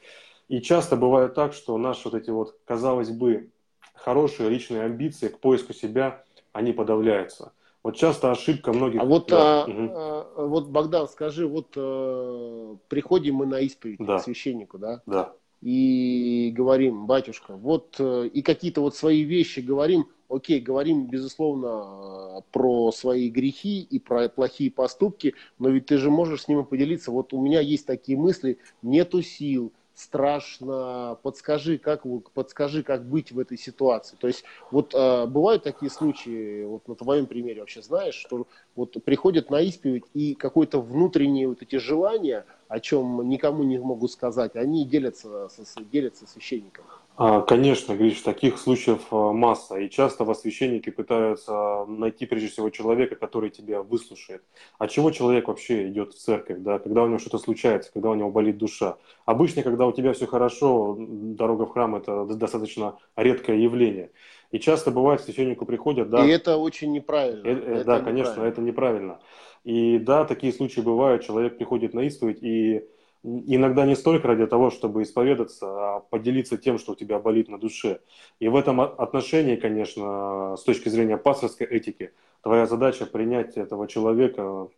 И 0.46 0.62
часто 0.62 0.94
бывает 0.94 1.34
так, 1.34 1.54
что 1.54 1.76
наши 1.76 2.08
вот 2.08 2.14
эти 2.14 2.30
вот, 2.30 2.56
казалось 2.64 3.10
бы, 3.10 3.50
хорошие 3.94 4.48
личные 4.48 4.82
амбиции 4.82 5.26
к 5.26 5.40
поиску 5.40 5.72
себя, 5.72 6.22
они 6.52 6.72
подавляются. 6.72 7.52
Вот 7.82 7.96
часто 7.96 8.30
ошибка 8.30 8.72
многих... 8.72 9.00
А 9.00 9.04
вот, 9.04 9.28
да. 9.28 9.64
а, 9.64 9.66
угу. 9.66 9.90
а, 9.92 10.46
вот 10.46 10.68
Богдан, 10.68 11.08
скажи, 11.08 11.46
вот 11.46 11.74
а, 11.76 12.76
приходим 12.88 13.36
мы 13.36 13.46
на 13.46 13.60
исповедь 13.60 13.98
да. 13.98 14.18
к 14.18 14.22
священнику, 14.22 14.78
да? 14.78 15.02
Да. 15.06 15.32
И 15.62 16.52
говорим, 16.56 17.06
батюшка, 17.06 17.54
вот 17.54 17.94
э, 18.00 18.26
и 18.32 18.42
какие-то 18.42 18.80
вот 18.80 18.96
свои 18.96 19.22
вещи 19.22 19.60
говорим, 19.60 20.06
окей, 20.28 20.60
говорим, 20.60 21.06
безусловно, 21.06 22.42
про 22.50 22.90
свои 22.90 23.28
грехи 23.28 23.80
и 23.80 24.00
про 24.00 24.28
плохие 24.28 24.72
поступки, 24.72 25.34
но 25.60 25.68
ведь 25.68 25.86
ты 25.86 25.98
же 25.98 26.10
можешь 26.10 26.42
с 26.42 26.48
ними 26.48 26.62
поделиться, 26.62 27.12
вот 27.12 27.32
у 27.32 27.40
меня 27.40 27.60
есть 27.60 27.86
такие 27.86 28.18
мысли, 28.18 28.58
нету 28.82 29.22
сил, 29.22 29.72
страшно, 29.94 31.18
подскажи, 31.22 31.78
как, 31.78 32.04
подскажи, 32.34 32.82
как 32.82 33.04
быть 33.04 33.32
в 33.32 33.38
этой 33.38 33.58
ситуации. 33.58 34.16
То 34.18 34.26
есть 34.26 34.44
вот 34.70 34.94
э, 34.94 35.26
бывают 35.26 35.62
такие 35.62 35.90
случаи, 35.90 36.64
вот 36.64 36.88
на 36.88 36.94
твоем 36.94 37.26
примере 37.26 37.60
вообще 37.60 37.82
знаешь, 37.82 38.14
что 38.14 38.46
вот 38.74 38.96
приходят 39.04 39.50
на 39.50 39.60
исповедь 39.60 40.04
и 40.14 40.34
какое-то 40.34 40.80
внутренние 40.80 41.48
вот 41.48 41.62
эти 41.62 41.76
желания, 41.76 42.46
о 42.68 42.80
чем 42.80 43.28
никому 43.28 43.62
не 43.64 43.78
могут 43.78 44.10
сказать, 44.12 44.56
они 44.56 44.84
делятся, 44.86 45.48
делятся 45.90 46.26
священником. 46.26 46.84
А, 47.24 47.40
конечно, 47.40 47.94
Гриш, 47.94 48.20
таких 48.20 48.58
случаев 48.58 49.02
а, 49.12 49.32
масса. 49.32 49.78
И 49.78 49.88
часто 49.88 50.24
во 50.24 50.34
священники 50.34 50.90
пытаются 50.90 51.84
найти 51.86 52.26
прежде 52.26 52.48
всего 52.48 52.68
человека, 52.68 53.14
который 53.14 53.50
тебя 53.50 53.80
выслушает. 53.84 54.42
А 54.78 54.88
чего 54.88 55.12
человек 55.12 55.46
вообще 55.46 55.86
идет 55.86 56.14
в 56.14 56.18
церковь, 56.18 56.58
да, 56.58 56.80
когда 56.80 57.04
у 57.04 57.06
него 57.06 57.20
что-то 57.20 57.38
случается, 57.38 57.92
когда 57.92 58.10
у 58.10 58.14
него 58.14 58.32
болит 58.32 58.58
душа? 58.58 58.96
Обычно, 59.24 59.62
когда 59.62 59.86
у 59.86 59.92
тебя 59.92 60.14
все 60.14 60.26
хорошо, 60.26 60.96
дорога 60.98 61.66
в 61.66 61.70
храм– 61.70 61.94
это 61.96 62.24
достаточно 62.24 62.98
редкое 63.14 63.56
явление. 63.56 64.10
И 64.50 64.58
часто 64.58 64.90
бывает, 64.90 65.20
священнику 65.20 65.64
приходят, 65.64 66.10
да. 66.10 66.26
И 66.26 66.28
это 66.28 66.56
очень 66.56 66.90
неправильно. 66.90 67.46
Э, 67.46 67.52
э, 67.52 67.54
это 67.54 67.64
да, 67.84 67.98
неправильно. 67.98 68.04
конечно, 68.04 68.42
это 68.42 68.60
неправильно. 68.62 69.20
И 69.62 69.98
да, 69.98 70.24
такие 70.24 70.52
случаи 70.52 70.80
бывают, 70.80 71.22
человек 71.22 71.56
приходит 71.56 71.94
на 71.94 72.00
исповедь, 72.00 72.42
и 72.42 72.84
иногда 73.24 73.86
не 73.86 73.94
столько 73.94 74.28
ради 74.28 74.46
того, 74.46 74.70
чтобы 74.70 75.02
исповедаться, 75.02 75.66
а 75.66 76.00
поделиться 76.00 76.56
тем, 76.56 76.78
что 76.78 76.92
у 76.92 76.96
тебя 76.96 77.18
болит 77.18 77.48
на 77.48 77.58
душе. 77.58 78.00
И 78.40 78.48
в 78.48 78.56
этом 78.56 78.80
отношении, 78.80 79.56
конечно, 79.56 80.56
с 80.56 80.62
точки 80.64 80.88
зрения 80.88 81.16
пасторской 81.16 81.66
этики, 81.66 82.12
твоя 82.42 82.66
задача 82.66 83.06
принять 83.06 83.56
этого 83.56 83.86
человека 83.86 84.68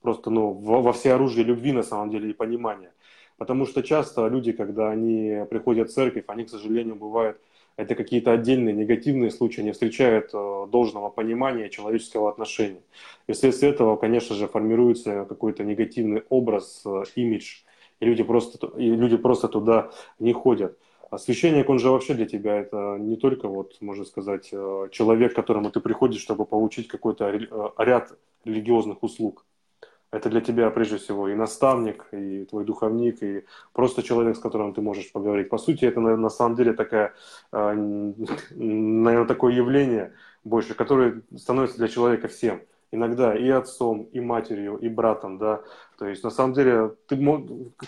просто 0.00 0.30
ну, 0.30 0.52
во, 0.52 0.82
во 0.82 0.92
всеоружии 0.92 1.42
любви 1.42 1.72
на 1.72 1.82
самом 1.82 2.10
деле 2.10 2.30
и 2.30 2.34
понимания. 2.34 2.92
Потому 3.38 3.66
что 3.66 3.82
часто 3.82 4.26
люди, 4.26 4.52
когда 4.52 4.90
они 4.90 5.44
приходят 5.48 5.90
в 5.90 5.94
церковь, 5.94 6.24
они, 6.26 6.44
к 6.44 6.50
сожалению, 6.50 6.96
бывают 6.96 7.40
это 7.76 7.94
какие-то 7.94 8.32
отдельные 8.32 8.74
негативные 8.74 9.30
случаи, 9.30 9.62
не 9.62 9.72
встречают 9.72 10.30
э, 10.34 10.66
должного 10.70 11.08
понимания 11.08 11.70
человеческого 11.70 12.28
отношения. 12.28 12.82
И 13.26 13.32
вследствие 13.32 13.72
этого, 13.72 13.96
конечно 13.96 14.36
же, 14.36 14.46
формируется 14.46 15.24
какой-то 15.24 15.64
негативный 15.64 16.22
образ, 16.28 16.82
э, 16.84 17.04
имидж 17.14 17.62
и 18.02 18.04
люди 18.04 18.24
просто, 18.24 18.66
и 18.76 18.90
люди 18.96 19.16
просто 19.16 19.48
туда 19.48 19.90
не 20.18 20.32
ходят. 20.32 20.76
А 21.10 21.18
священник, 21.18 21.68
он 21.70 21.78
же 21.78 21.90
вообще 21.90 22.14
для 22.14 22.26
тебя 22.26 22.56
это 22.56 22.96
не 22.98 23.16
только, 23.16 23.46
вот, 23.46 23.80
можно 23.80 24.04
сказать, 24.04 24.48
э, 24.52 24.88
человек, 24.90 25.32
к 25.32 25.36
которому 25.36 25.70
ты 25.70 25.80
приходишь, 25.80 26.20
чтобы 26.20 26.44
получить 26.44 26.88
какой-то 26.88 27.26
э, 27.26 27.38
ряд 27.78 28.18
религиозных 28.44 29.04
услуг. 29.04 29.46
Это 30.10 30.30
для 30.30 30.40
тебя, 30.40 30.70
прежде 30.70 30.96
всего, 30.96 31.28
и 31.28 31.34
наставник, 31.34 32.08
и 32.12 32.44
твой 32.44 32.64
духовник, 32.64 33.22
и 33.22 33.44
просто 33.72 34.02
человек, 34.02 34.36
с 34.36 34.40
которым 34.40 34.74
ты 34.74 34.80
можешь 34.80 35.12
поговорить. 35.12 35.48
По 35.48 35.58
сути, 35.58 35.84
это, 35.84 36.00
на 36.00 36.30
самом 36.30 36.56
деле, 36.56 36.72
такая, 36.72 37.14
э, 37.52 37.74
наверное, 38.50 39.26
такое 39.26 39.52
явление 39.54 40.12
больше, 40.42 40.74
которое 40.74 41.22
становится 41.36 41.78
для 41.78 41.86
человека 41.86 42.26
всем 42.26 42.62
иногда 42.92 43.34
и 43.34 43.48
отцом, 43.48 44.04
и 44.12 44.20
матерью, 44.20 44.76
и 44.76 44.88
братом, 44.88 45.38
да. 45.38 45.62
То 45.98 46.06
есть, 46.06 46.22
на 46.22 46.30
самом 46.30 46.52
деле, 46.52 46.94
ты, 47.08 47.18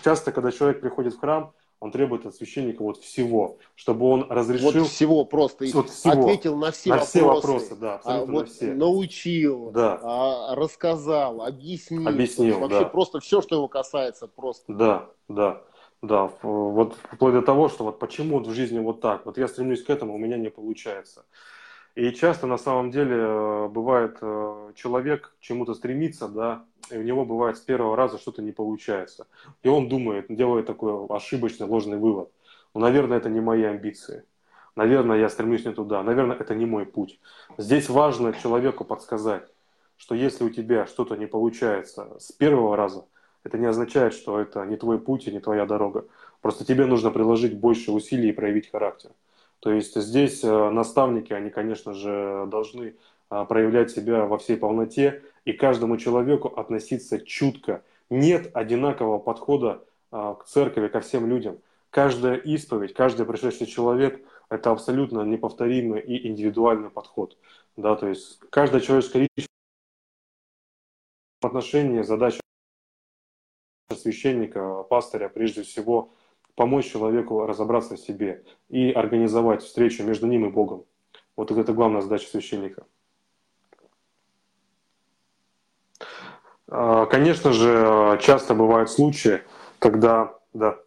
часто, 0.03 0.31
когда 0.31 0.51
человек 0.51 0.81
приходит 0.81 1.13
в 1.13 1.19
храм, 1.19 1.53
он 1.79 1.91
требует 1.91 2.25
от 2.25 2.33
священника 2.35 2.81
вот 2.81 2.97
всего, 2.97 3.59
чтобы 3.75 4.07
он 4.07 4.25
разрешил... 4.29 4.71
Вот 4.71 4.87
всего 4.87 5.25
просто, 5.25 5.65
вот 5.73 5.89
всего. 5.89 6.23
ответил 6.23 6.57
на 6.57 6.71
все 6.71 6.89
на 6.89 6.95
вопросы. 6.95 7.09
все 7.11 7.25
вопросы, 7.25 7.75
да, 7.75 7.95
абсолютно 7.95 8.23
а, 8.23 8.35
вот 8.35 8.41
на 8.41 8.45
все. 8.51 8.73
Научил, 8.73 9.71
да. 9.71 9.99
а, 10.01 10.55
рассказал, 10.55 11.41
объяснил. 11.43 12.07
Объяснил, 12.07 12.59
Вообще 12.59 12.79
да. 12.79 12.85
просто 12.85 13.19
все, 13.19 13.41
что 13.41 13.55
его 13.55 13.67
касается, 13.67 14.27
просто. 14.27 14.73
Да, 14.73 15.09
да. 15.27 15.61
Да, 16.01 16.29
вот 16.43 16.95
вплоть 17.11 17.33
до 17.33 17.41
того, 17.41 17.67
что 17.67 17.85
вот 17.85 17.97
почему 17.97 18.39
в 18.39 18.53
жизни 18.53 18.77
вот 18.77 19.01
так, 19.01 19.25
вот 19.25 19.39
я 19.39 19.47
стремлюсь 19.47 19.81
к 19.81 19.89
этому, 19.89 20.13
у 20.13 20.17
меня 20.19 20.37
не 20.37 20.49
получается. 20.49 21.25
И 21.95 22.11
часто 22.11 22.45
на 22.45 22.57
самом 22.57 22.91
деле 22.91 23.15
э, 23.15 23.67
бывает 23.69 24.17
э, 24.21 24.71
человек 24.75 25.33
чему-то 25.39 25.73
стремится, 25.73 26.27
да, 26.27 26.65
и 26.91 26.97
у 26.97 27.03
него 27.03 27.25
бывает 27.25 27.57
с 27.57 27.61
первого 27.61 27.95
раза 27.95 28.17
что-то 28.17 28.41
не 28.41 28.51
получается. 28.51 29.27
И 29.63 29.69
он 29.69 29.87
думает, 29.87 30.25
делает 30.27 30.65
такой 30.65 31.05
ошибочный, 31.09 31.67
ложный 31.67 31.97
вывод. 31.97 32.29
Ну, 32.73 32.81
наверное, 32.81 33.17
это 33.17 33.29
не 33.29 33.39
мои 33.39 33.63
амбиции. 33.63 34.25
Наверное, 34.75 35.17
я 35.17 35.29
стремлюсь 35.29 35.63
не 35.63 35.71
туда. 35.71 36.03
Наверное, 36.03 36.35
это 36.35 36.53
не 36.53 36.65
мой 36.65 36.85
путь. 36.85 37.17
Здесь 37.57 37.87
важно 37.87 38.33
человеку 38.33 38.83
подсказать, 38.83 39.47
что 39.95 40.15
если 40.15 40.43
у 40.43 40.49
тебя 40.49 40.85
что-то 40.87 41.15
не 41.15 41.27
получается 41.27 42.17
с 42.19 42.33
первого 42.33 42.75
раза, 42.75 43.05
это 43.45 43.57
не 43.57 43.67
означает, 43.67 44.13
что 44.13 44.41
это 44.41 44.65
не 44.65 44.75
твой 44.75 44.99
путь 44.99 45.27
и 45.27 45.31
не 45.31 45.39
твоя 45.39 45.65
дорога. 45.65 46.05
Просто 46.41 46.65
тебе 46.65 46.85
нужно 46.85 47.09
приложить 47.09 47.57
больше 47.57 47.93
усилий 47.93 48.29
и 48.29 48.33
проявить 48.33 48.69
характер. 48.69 49.11
То 49.59 49.71
есть 49.71 49.95
здесь 49.95 50.43
э, 50.43 50.69
наставники, 50.69 51.33
они, 51.33 51.49
конечно 51.49 51.93
же, 51.93 52.45
должны 52.47 52.95
э, 53.29 53.45
проявлять 53.47 53.91
себя 53.91 54.25
во 54.25 54.37
всей 54.37 54.57
полноте 54.57 55.23
и 55.43 55.53
каждому 55.53 55.97
человеку 55.97 56.49
относиться 56.49 57.19
чутко. 57.19 57.83
Нет 58.09 58.51
одинакового 58.53 59.17
подхода 59.17 59.83
э, 60.11 60.35
к 60.39 60.45
церкви, 60.45 60.87
ко 60.87 60.99
всем 60.99 61.27
людям. 61.27 61.59
Каждая 61.89 62.35
исповедь, 62.35 62.93
каждый 62.93 63.25
пришедший 63.25 63.67
человек– 63.67 64.23
это 64.49 64.71
абсолютно 64.71 65.21
неповторимый 65.21 66.01
и 66.01 66.27
индивидуальный 66.27 66.89
подход. 66.89 67.37
Да, 67.77 67.95
то 67.95 68.07
есть 68.07 68.39
каждая 68.49 68.81
человеческая 68.81 69.21
личность 69.21 69.49
в 71.41 71.45
отношении 71.45 72.01
задача 72.01 72.41
священника, 73.93 74.83
пастыря, 74.83 75.29
прежде 75.29 75.63
всего– 75.63 76.13
помочь 76.55 76.89
человеку 76.89 77.45
разобраться 77.45 77.95
в 77.95 77.99
себе 77.99 78.43
и 78.69 78.91
организовать 78.91 79.61
встречу 79.61 80.03
между 80.03 80.27
ним 80.27 80.45
и 80.45 80.49
Богом. 80.49 80.85
Вот 81.35 81.51
это 81.51 81.73
главная 81.73 82.01
задача 82.01 82.27
священника. 82.27 82.85
А, 86.67 87.05
конечно 87.05 87.51
же, 87.53 88.19
часто 88.21 88.55
бывают 88.55 88.89
случаи, 88.89 89.41
когда, 89.79 90.39
да, 90.53 90.79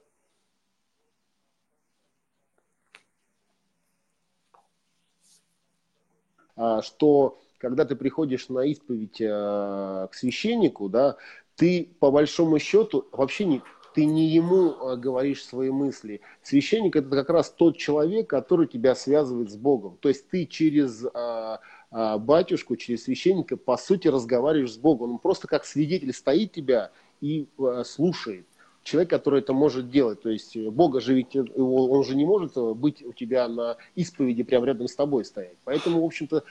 а, 6.56 6.82
что 6.82 7.38
когда 7.58 7.84
ты 7.84 7.94
приходишь 7.94 8.48
на 8.48 8.64
исповедь 8.64 9.20
а, 9.20 10.08
к 10.08 10.14
священнику, 10.14 10.88
да, 10.88 11.16
ты 11.56 11.88
по 12.00 12.10
большому 12.10 12.58
счету 12.58 13.06
вообще 13.12 13.44
не, 13.44 13.62
ты 13.94 14.04
не 14.04 14.26
ему 14.26 14.74
а, 14.80 14.96
говоришь 14.96 15.44
свои 15.44 15.70
мысли. 15.70 16.20
Священник 16.42 16.96
это 16.96 17.08
как 17.10 17.30
раз 17.30 17.50
тот 17.50 17.76
человек, 17.76 18.28
который 18.28 18.66
тебя 18.66 18.94
связывает 18.94 19.50
с 19.50 19.56
Богом. 19.56 19.98
То 20.00 20.08
есть 20.08 20.28
ты 20.28 20.46
через 20.46 21.04
а, 21.14 21.60
а, 21.90 22.18
батюшку, 22.18 22.76
через 22.76 23.04
священника, 23.04 23.56
по 23.56 23.76
сути, 23.76 24.08
разговариваешь 24.08 24.74
с 24.74 24.78
Богом. 24.78 25.12
Он 25.12 25.18
просто 25.18 25.48
как 25.48 25.64
свидетель 25.64 26.12
стоит 26.12 26.52
тебя 26.52 26.90
и 27.20 27.48
слушает 27.84 28.46
человек, 28.84 29.10
который 29.10 29.40
это 29.40 29.52
может 29.52 29.90
делать. 29.90 30.22
То 30.22 30.30
есть 30.30 30.56
Бога 30.56 31.00
же 31.00 31.14
ведь, 31.14 31.34
он 31.34 32.04
же 32.04 32.14
не 32.14 32.24
может 32.24 32.56
быть 32.76 33.02
у 33.02 33.12
тебя 33.12 33.48
на 33.48 33.76
исповеди 33.96 34.44
прямо 34.44 34.66
рядом 34.66 34.86
с 34.86 34.94
тобой 34.94 35.24
стоять. 35.24 35.56
Поэтому, 35.64 36.00
в 36.00 36.04
общем-то, 36.04 36.44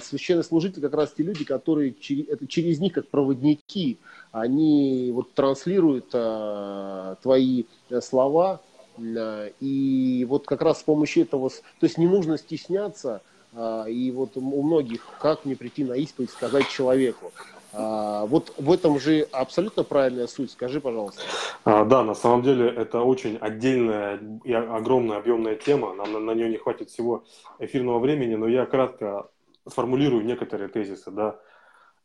священнослужители 0.00 0.80
как 0.80 0.94
раз 0.94 1.12
те 1.12 1.24
люди, 1.24 1.44
которые 1.44 1.94
это 2.28 2.46
через 2.46 2.78
них, 2.78 2.94
как 2.94 3.08
проводники, 3.08 3.98
они 4.40 5.10
вот 5.12 5.34
транслируют 5.34 6.10
а, 6.14 7.16
твои 7.22 7.64
слова, 8.00 8.60
и 8.98 10.26
вот 10.28 10.46
как 10.46 10.62
раз 10.62 10.80
с 10.80 10.82
помощью 10.82 11.24
этого, 11.24 11.50
то 11.50 11.82
есть 11.82 11.98
не 11.98 12.06
нужно 12.06 12.38
стесняться, 12.38 13.22
а, 13.54 13.84
и 13.86 14.10
вот 14.10 14.36
у 14.36 14.62
многих, 14.62 15.06
как 15.20 15.44
мне 15.44 15.56
прийти 15.56 15.84
на 15.84 15.94
исповедь, 15.94 16.30
сказать 16.30 16.68
человеку. 16.68 17.32
А, 17.72 18.26
вот 18.26 18.54
в 18.56 18.72
этом 18.72 18.98
же 18.98 19.26
абсолютно 19.32 19.82
правильная 19.82 20.26
суть. 20.26 20.50
Скажи, 20.50 20.80
пожалуйста. 20.80 21.22
А, 21.64 21.84
да, 21.84 22.02
на 22.02 22.14
самом 22.14 22.42
деле 22.42 22.68
это 22.68 23.00
очень 23.00 23.36
отдельная 23.36 24.20
и 24.44 24.52
огромная 24.52 25.18
объемная 25.18 25.56
тема. 25.56 25.94
Нам 25.94 26.12
на, 26.12 26.18
на 26.18 26.30
нее 26.32 26.48
не 26.48 26.58
хватит 26.58 26.90
всего 26.90 27.24
эфирного 27.58 27.98
времени, 27.98 28.34
но 28.34 28.46
я 28.46 28.66
кратко 28.66 29.28
сформулирую 29.68 30.24
некоторые 30.24 30.68
тезисы. 30.68 31.10
Да. 31.10 31.38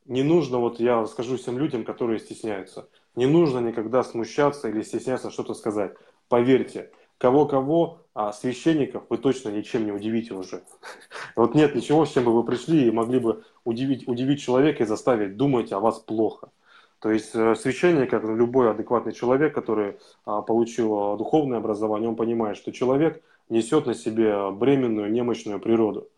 Не 0.05 0.23
нужно, 0.23 0.57
вот 0.57 0.79
я 0.79 1.05
скажу 1.05 1.37
всем 1.37 1.57
людям, 1.57 1.83
которые 1.83 2.19
стесняются, 2.19 2.89
не 3.15 3.27
нужно 3.27 3.59
никогда 3.59 4.03
смущаться 4.03 4.69
или 4.69 4.81
стесняться 4.81 5.31
что-то 5.31 5.53
сказать. 5.53 5.93
Поверьте, 6.27 6.91
Кого-кого, 7.21 7.99
а 8.15 8.33
священников 8.33 9.03
вы 9.09 9.19
точно 9.19 9.49
ничем 9.49 9.85
не 9.85 9.91
удивите 9.91 10.33
уже. 10.33 10.63
Вот 11.35 11.53
нет 11.53 11.75
ничего, 11.75 12.03
с 12.03 12.13
чем 12.13 12.23
бы 12.23 12.33
вы 12.33 12.43
пришли 12.43 12.87
и 12.87 12.91
могли 12.91 13.19
бы 13.19 13.43
удивить, 13.63 14.07
удивить 14.07 14.41
человека 14.41 14.81
и 14.81 14.87
заставить 14.87 15.37
думать 15.37 15.71
о 15.71 15.79
вас 15.79 15.99
плохо. 15.99 16.49
То 16.97 17.11
есть 17.11 17.35
э, 17.35 17.53
священник, 17.53 18.09
как 18.09 18.23
любой 18.23 18.71
адекватный 18.71 19.13
человек, 19.13 19.53
который 19.53 19.99
а, 20.25 20.41
получил 20.41 20.97
а, 20.97 21.15
духовное 21.15 21.59
образование, 21.59 22.09
он 22.09 22.15
понимает, 22.15 22.57
что 22.57 22.71
человек 22.71 23.21
несет 23.49 23.85
на 23.85 23.93
себе 23.93 24.49
бременную, 24.49 25.11
немощную 25.11 25.59
природу. 25.59 26.09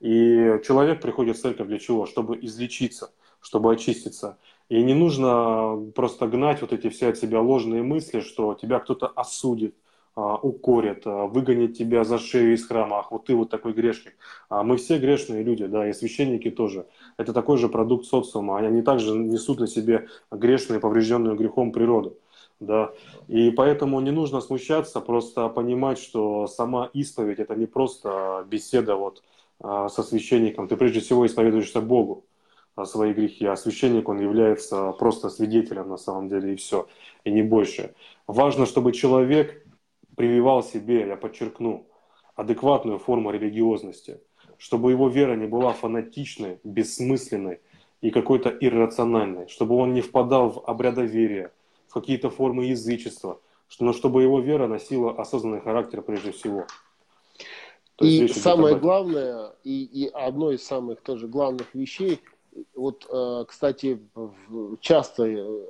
И 0.00 0.60
человек 0.66 1.00
приходит 1.00 1.36
в 1.36 1.40
церковь 1.40 1.68
для 1.68 1.78
чего? 1.78 2.04
Чтобы 2.04 2.36
излечиться, 2.36 3.12
чтобы 3.48 3.72
очиститься. 3.72 4.36
И 4.68 4.82
не 4.82 4.94
нужно 4.94 5.90
просто 5.94 6.26
гнать 6.26 6.60
вот 6.60 6.74
эти 6.74 6.90
все 6.90 7.08
от 7.08 7.16
себя 7.16 7.40
ложные 7.40 7.82
мысли, 7.82 8.20
что 8.20 8.54
тебя 8.54 8.78
кто-то 8.78 9.06
осудит, 9.06 9.74
а, 10.14 10.36
укорят, 10.36 11.06
выгонят 11.06 11.72
тебя 11.74 12.04
за 12.04 12.18
шею 12.18 12.52
из 12.52 12.66
храма, 12.66 12.98
ах, 12.98 13.10
вот 13.10 13.24
ты 13.24 13.34
вот 13.34 13.48
такой 13.48 13.72
грешник. 13.72 14.14
Мы 14.50 14.76
все 14.76 14.98
грешные 14.98 15.42
люди, 15.42 15.64
да, 15.66 15.88
и 15.88 15.94
священники 15.94 16.50
тоже 16.50 16.84
это 17.16 17.32
такой 17.32 17.56
же 17.56 17.70
продукт 17.70 18.04
социума. 18.04 18.58
Они 18.58 18.82
также 18.82 19.12
несут 19.14 19.60
на 19.60 19.66
себе 19.66 20.08
грешную, 20.30 20.80
поврежденную 20.80 21.34
грехом 21.34 21.72
природу. 21.72 22.18
Да. 22.60 22.90
И 23.28 23.50
поэтому 23.50 24.00
не 24.00 24.10
нужно 24.10 24.40
смущаться, 24.42 25.00
просто 25.00 25.48
понимать, 25.48 25.98
что 25.98 26.46
сама 26.48 26.90
исповедь 26.92 27.38
это 27.38 27.54
не 27.54 27.66
просто 27.66 28.44
беседа 28.50 28.96
вот 28.96 29.22
а, 29.60 29.88
со 29.88 30.02
священником. 30.02 30.68
Ты 30.68 30.76
прежде 30.76 31.00
всего 31.00 31.24
исповедуешься 31.24 31.80
Богу 31.80 32.24
свои 32.84 33.12
грехи, 33.12 33.46
а 33.46 33.56
священник, 33.56 34.08
он 34.08 34.20
является 34.20 34.92
просто 34.92 35.30
свидетелем 35.30 35.88
на 35.88 35.96
самом 35.96 36.28
деле, 36.28 36.52
и 36.52 36.56
все, 36.56 36.86
и 37.24 37.30
не 37.30 37.42
больше. 37.42 37.94
Важно, 38.26 38.66
чтобы 38.66 38.92
человек 38.92 39.66
прививал 40.16 40.62
себе, 40.62 41.06
я 41.06 41.16
подчеркну, 41.16 41.86
адекватную 42.36 42.98
форму 42.98 43.30
религиозности 43.30 44.20
чтобы 44.58 44.90
его 44.90 45.08
вера 45.08 45.34
не 45.34 45.46
была 45.46 45.72
фанатичной, 45.72 46.58
бессмысленной 46.64 47.60
и 48.00 48.10
какой-то 48.10 48.50
иррациональной, 48.50 49.48
чтобы 49.48 49.76
он 49.76 49.94
не 49.94 50.00
впадал 50.00 50.50
в 50.50 50.64
обрядоверие, 50.68 51.52
в 51.86 51.94
какие-то 51.94 52.28
формы 52.28 52.66
язычества, 52.66 53.40
но 53.80 53.92
чтобы 53.92 54.22
его 54.22 54.40
вера 54.40 54.66
носила 54.66 55.12
осознанный 55.12 55.60
характер 55.60 56.02
прежде 56.02 56.32
всего. 56.32 56.66
То 57.96 58.04
и 58.04 58.28
самое 58.28 58.76
главное, 58.76 59.52
и, 59.64 59.84
и 59.84 60.08
одно 60.08 60.52
из 60.52 60.62
самых 60.64 61.00
тоже 61.00 61.26
главных 61.26 61.74
вещей, 61.74 62.20
вот, 62.74 63.06
э, 63.10 63.44
кстати, 63.48 64.00
часто 64.80 65.24
э, 65.24 65.66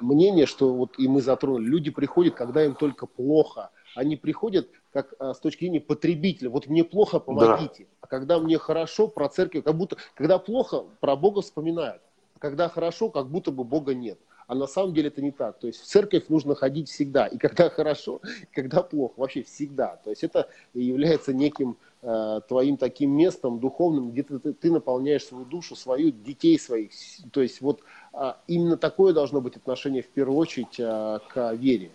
мнение, 0.00 0.46
что 0.46 0.72
вот 0.72 0.98
и 0.98 1.08
мы 1.08 1.20
затронули, 1.22 1.66
люди 1.66 1.90
приходят, 1.90 2.34
когда 2.34 2.64
им 2.64 2.74
только 2.74 3.06
плохо, 3.06 3.70
они 3.94 4.16
приходят 4.16 4.68
как 4.92 5.14
а, 5.18 5.34
с 5.34 5.40
точки 5.40 5.60
зрения 5.64 5.80
потребителя. 5.80 6.50
Вот 6.50 6.68
мне 6.68 6.84
плохо, 6.84 7.18
помогите. 7.18 7.84
Да. 7.84 7.90
А 8.02 8.06
когда 8.06 8.38
мне 8.38 8.58
хорошо, 8.58 9.08
про 9.08 9.28
церковь, 9.28 9.64
как 9.64 9.76
будто, 9.76 9.96
когда 10.14 10.38
плохо, 10.38 10.84
про 11.00 11.16
Бога 11.16 11.42
вспоминают. 11.42 12.02
А 12.34 12.38
когда 12.38 12.68
хорошо, 12.68 13.10
как 13.10 13.28
будто 13.28 13.50
бы 13.50 13.64
Бога 13.64 13.94
нет. 13.94 14.18
А 14.46 14.54
на 14.54 14.66
самом 14.66 14.94
деле 14.94 15.08
это 15.08 15.22
не 15.22 15.32
так. 15.32 15.58
То 15.58 15.66
есть 15.66 15.80
в 15.80 15.86
церковь 15.86 16.28
нужно 16.28 16.54
ходить 16.54 16.88
всегда. 16.88 17.26
И 17.26 17.36
когда 17.36 17.68
хорошо, 17.68 18.20
и 18.42 18.54
когда 18.54 18.82
плохо. 18.82 19.14
Вообще 19.16 19.42
всегда. 19.42 19.96
То 20.04 20.10
есть 20.10 20.22
это 20.22 20.48
является 20.72 21.32
неким 21.32 21.70
э, 21.95 21.95
твоим 22.48 22.76
таким 22.76 23.10
местом 23.16 23.58
духовным, 23.58 24.12
где 24.12 24.22
ты, 24.22 24.38
ты, 24.38 24.52
ты 24.52 24.70
наполняешь 24.70 25.24
свою 25.24 25.44
душу, 25.44 25.74
свою, 25.74 26.10
детей 26.10 26.58
своих. 26.58 26.92
То 27.32 27.42
есть 27.42 27.60
вот 27.60 27.80
э, 28.12 28.32
именно 28.46 28.76
такое 28.76 29.12
должно 29.12 29.40
быть 29.40 29.56
отношение 29.56 30.02
в 30.02 30.08
первую 30.08 30.38
очередь 30.38 30.78
э, 30.78 31.18
к 31.28 31.52
вере. 31.54 31.90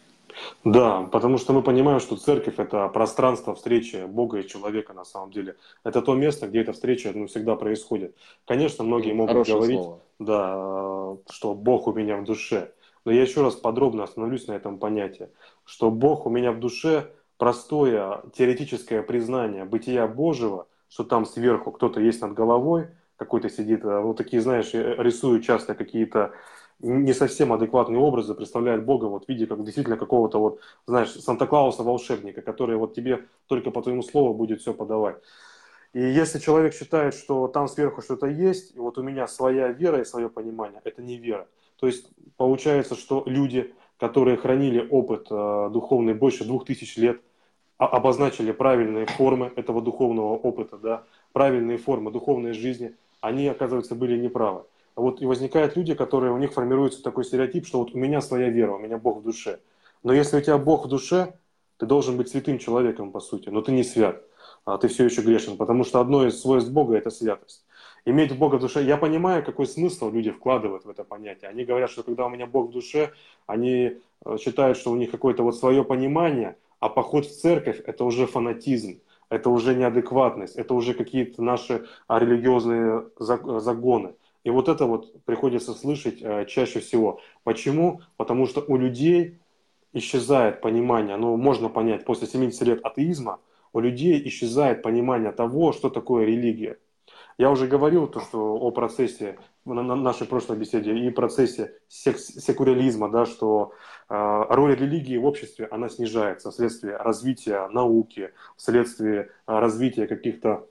Да, 0.63 1.03
потому 1.03 1.37
что 1.37 1.53
мы 1.53 1.61
понимаем, 1.61 1.99
что 1.99 2.15
церковь– 2.15 2.55
это 2.57 2.87
пространство 2.89 3.55
встречи 3.55 4.05
Бога 4.05 4.39
и 4.39 4.47
человека 4.47 4.93
на 4.93 5.05
самом 5.05 5.31
деле. 5.31 5.55
Это 5.83 6.01
то 6.01 6.13
место, 6.13 6.47
где 6.47 6.61
эта 6.61 6.73
встреча 6.73 7.11
ну, 7.13 7.27
всегда 7.27 7.55
происходит. 7.55 8.15
Конечно, 8.45 8.83
многие 8.83 9.13
могут 9.13 9.31
Хорошее 9.31 9.57
говорить, 9.57 9.79
слово. 9.79 9.99
да, 10.19 11.17
что 11.29 11.53
Бог 11.53 11.87
у 11.87 11.93
меня 11.93 12.17
в 12.17 12.23
душе. 12.23 12.71
Но 13.03 13.11
я 13.11 13.21
еще 13.21 13.41
раз 13.41 13.55
подробно 13.55 14.03
остановлюсь 14.03 14.47
на 14.47 14.53
этом 14.53 14.77
понятии, 14.77 15.29
что 15.65 15.89
Бог 15.89 16.25
у 16.25 16.29
меня 16.29 16.51
в 16.51 16.59
душе– 16.59 17.11
простое 17.41 18.21
теоретическое 18.35 19.01
признание 19.01 19.65
бытия 19.65 20.05
Божьего, 20.05 20.67
что 20.89 21.03
там 21.03 21.25
сверху 21.25 21.71
кто-то 21.71 21.99
есть 21.99 22.21
над 22.21 22.33
головой, 22.35 22.89
какой-то 23.15 23.49
сидит, 23.49 23.83
а 23.83 24.01
вот 24.01 24.17
такие, 24.17 24.43
знаешь, 24.43 24.69
рисуют 24.73 25.43
часто 25.43 25.73
какие-то 25.73 26.33
не 26.77 27.13
совсем 27.13 27.51
адекватные 27.51 27.97
образы 27.97 28.35
представляют 28.35 28.85
Бога 28.85 29.05
вот 29.05 29.25
в 29.25 29.29
виде 29.29 29.47
как 29.47 29.63
действительно 29.63 29.97
какого-то 29.97 30.37
вот, 30.39 30.59
знаешь, 30.85 31.09
Санта-Клауса 31.13 31.81
волшебника, 31.81 32.43
который 32.43 32.77
вот 32.77 32.93
тебе 32.93 33.25
только 33.47 33.71
по 33.71 33.81
твоему 33.81 34.03
слову 34.03 34.35
будет 34.35 34.61
все 34.61 34.75
подавать. 34.75 35.15
И 35.93 35.99
если 35.99 36.37
человек 36.37 36.75
считает, 36.75 37.15
что 37.15 37.47
там 37.47 37.67
сверху 37.67 38.03
что-то 38.03 38.27
есть, 38.27 38.75
и 38.75 38.79
вот 38.79 38.99
у 38.99 39.01
меня 39.01 39.27
своя 39.27 39.69
вера 39.69 39.99
и 39.99 40.05
свое 40.05 40.29
понимание, 40.29 40.79
это 40.83 41.01
не 41.01 41.17
вера. 41.17 41.47
То 41.79 41.87
есть 41.87 42.07
получается, 42.37 42.93
что 42.93 43.23
люди, 43.25 43.73
которые 43.97 44.37
хранили 44.37 44.87
опыт 44.91 45.25
э, 45.31 45.69
духовный 45.73 46.13
больше 46.13 46.45
двух 46.45 46.65
тысяч 46.65 46.97
лет, 46.97 47.19
обозначили 47.87 48.51
правильные 48.51 49.07
формы 49.07 49.51
этого 49.55 49.81
духовного 49.81 50.35
опыта, 50.35 50.77
да, 50.77 51.03
правильные 51.33 51.77
формы 51.77 52.11
духовной 52.11 52.53
жизни, 52.53 52.95
они, 53.21 53.47
оказывается, 53.47 53.95
были 53.95 54.19
неправы. 54.19 54.63
Вот 54.95 55.21
и 55.21 55.25
возникают 55.25 55.75
люди, 55.75 55.95
которые 55.95 56.31
у 56.31 56.37
них 56.37 56.53
формируется 56.53 57.01
такой 57.01 57.23
стереотип, 57.23 57.65
что 57.65 57.79
вот 57.79 57.93
у 57.93 57.97
меня 57.97 58.21
своя 58.21 58.49
вера, 58.49 58.73
у 58.73 58.79
меня 58.79 58.97
Бог 58.97 59.19
в 59.19 59.23
душе. 59.23 59.59
Но 60.03 60.13
если 60.13 60.37
у 60.37 60.41
тебя 60.41 60.57
Бог 60.57 60.85
в 60.85 60.89
душе, 60.89 61.33
ты 61.77 61.85
должен 61.85 62.17
быть 62.17 62.29
святым 62.29 62.59
человеком, 62.59 63.11
по 63.11 63.19
сути, 63.19 63.49
но 63.49 63.61
ты 63.61 63.71
не 63.71 63.83
свят, 63.83 64.21
а 64.65 64.77
ты 64.77 64.87
все 64.87 65.05
еще 65.05 65.21
грешен, 65.21 65.57
потому 65.57 65.83
что 65.83 65.99
одно 65.99 66.27
из 66.27 66.39
свойств 66.39 66.71
Бога– 66.71 66.95
это 66.97 67.09
святость. 67.09 67.65
Иметь 68.05 68.37
Бога 68.37 68.55
в 68.55 68.59
душе, 68.59 68.83
я 68.83 68.97
понимаю, 68.97 69.43
какой 69.43 69.65
смысл 69.65 70.11
люди 70.11 70.31
вкладывают 70.31 70.85
в 70.85 70.89
это 70.89 71.03
понятие. 71.03 71.49
Они 71.49 71.65
говорят, 71.65 71.89
что 71.89 72.03
когда 72.03 72.25
у 72.25 72.29
меня 72.29 72.47
Бог 72.47 72.69
в 72.69 72.71
душе, 72.71 73.11
они 73.45 73.97
э, 74.25 74.37
считают, 74.39 74.77
что 74.77 74.91
у 74.91 74.95
них 74.95 75.11
какое-то 75.11 75.43
вот 75.43 75.55
свое 75.55 75.83
понимание, 75.83 76.57
а 76.81 76.89
поход 76.89 77.25
в 77.25 77.31
церковь– 77.31 77.79
это 77.85 78.03
уже 78.03 78.25
фанатизм, 78.25 78.99
это 79.29 79.49
уже 79.49 79.75
неадекватность, 79.75 80.55
это 80.57 80.73
уже 80.73 80.93
какие-то 80.93 81.41
наши 81.41 81.85
религиозные 82.09 83.05
загоны. 83.17 84.15
И 84.43 84.49
вот 84.49 84.67
это 84.67 84.85
вот 84.87 85.23
приходится 85.23 85.73
слышать 85.73 86.17
э, 86.21 86.45
чаще 86.47 86.79
всего. 86.79 87.21
Почему? 87.43 88.01
Потому 88.17 88.47
что 88.47 88.61
у 88.67 88.75
людей 88.75 89.37
исчезает 89.93 90.59
понимание, 90.61 91.17
ну, 91.17 91.37
можно 91.37 91.69
понять, 91.69 92.03
после 92.03 92.27
70 92.27 92.61
лет 92.63 92.79
атеизма, 92.83 93.39
у 93.73 93.79
людей 93.79 94.19
исчезает 94.27 94.81
понимание 94.81 95.31
того, 95.31 95.73
что 95.73 95.91
такое 95.91 96.25
религия. 96.25 96.79
Я 97.41 97.49
уже 97.49 97.67
говорил 97.67 98.07
то, 98.07 98.19
что 98.19 98.53
о 98.53 98.71
процессе 98.71 99.37
на 99.65 99.81
нашей 99.81 100.27
прошлой 100.27 100.57
беседе 100.57 100.95
и 100.95 101.09
процессе 101.09 101.73
сек 101.87 102.19
секуляризма, 102.19 103.09
да, 103.09 103.25
что 103.25 103.73
э, 104.09 104.45
роль 104.49 104.75
религии 104.75 105.17
в 105.17 105.25
обществе 105.25 105.67
она 105.71 105.89
снижается 105.89 106.51
вследствие 106.51 106.97
развития 106.97 107.67
науки, 107.69 108.31
вследствие 108.57 109.21
э, 109.21 109.25
развития 109.59 110.05
каких-то 110.07 110.67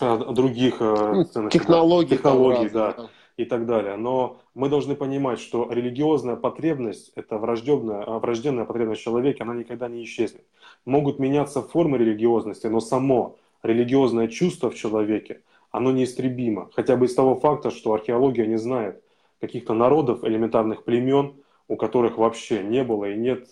Э, 0.00 0.32
других 0.32 0.76
э, 0.80 1.24
ну, 1.34 1.50
технологий, 1.50 2.16
технологий 2.16 2.70
да, 2.70 2.94
да, 2.96 3.10
и 3.36 3.44
так 3.44 3.66
далее. 3.66 3.96
Но 3.96 4.40
мы 4.54 4.70
должны 4.70 4.94
понимать, 4.94 5.40
что 5.40 5.70
религиозная 5.70 6.36
потребность, 6.36 7.12
это 7.16 7.36
врожденная, 7.36 8.06
врожденная 8.06 8.64
потребность 8.64 9.02
человека, 9.02 9.44
она 9.44 9.54
никогда 9.54 9.88
не 9.88 10.02
исчезнет. 10.04 10.44
Могут 10.86 11.18
меняться 11.18 11.60
формы 11.60 11.98
религиозности, 11.98 12.66
но 12.66 12.80
само 12.80 13.36
религиозное 13.62 14.28
чувство 14.28 14.70
в 14.70 14.74
человеке, 14.74 15.42
оно 15.70 15.92
неистребимо. 15.92 16.70
Хотя 16.74 16.96
бы 16.96 17.06
из 17.06 17.14
того 17.14 17.38
факта, 17.38 17.70
что 17.70 17.92
археология 17.92 18.46
не 18.46 18.58
знает 18.58 19.02
каких-то 19.40 19.74
народов, 19.74 20.24
элементарных 20.24 20.84
племен, 20.84 21.34
у 21.68 21.76
которых 21.76 22.18
вообще 22.18 22.62
не 22.62 22.84
было 22.84 23.10
и 23.10 23.16
нет 23.16 23.48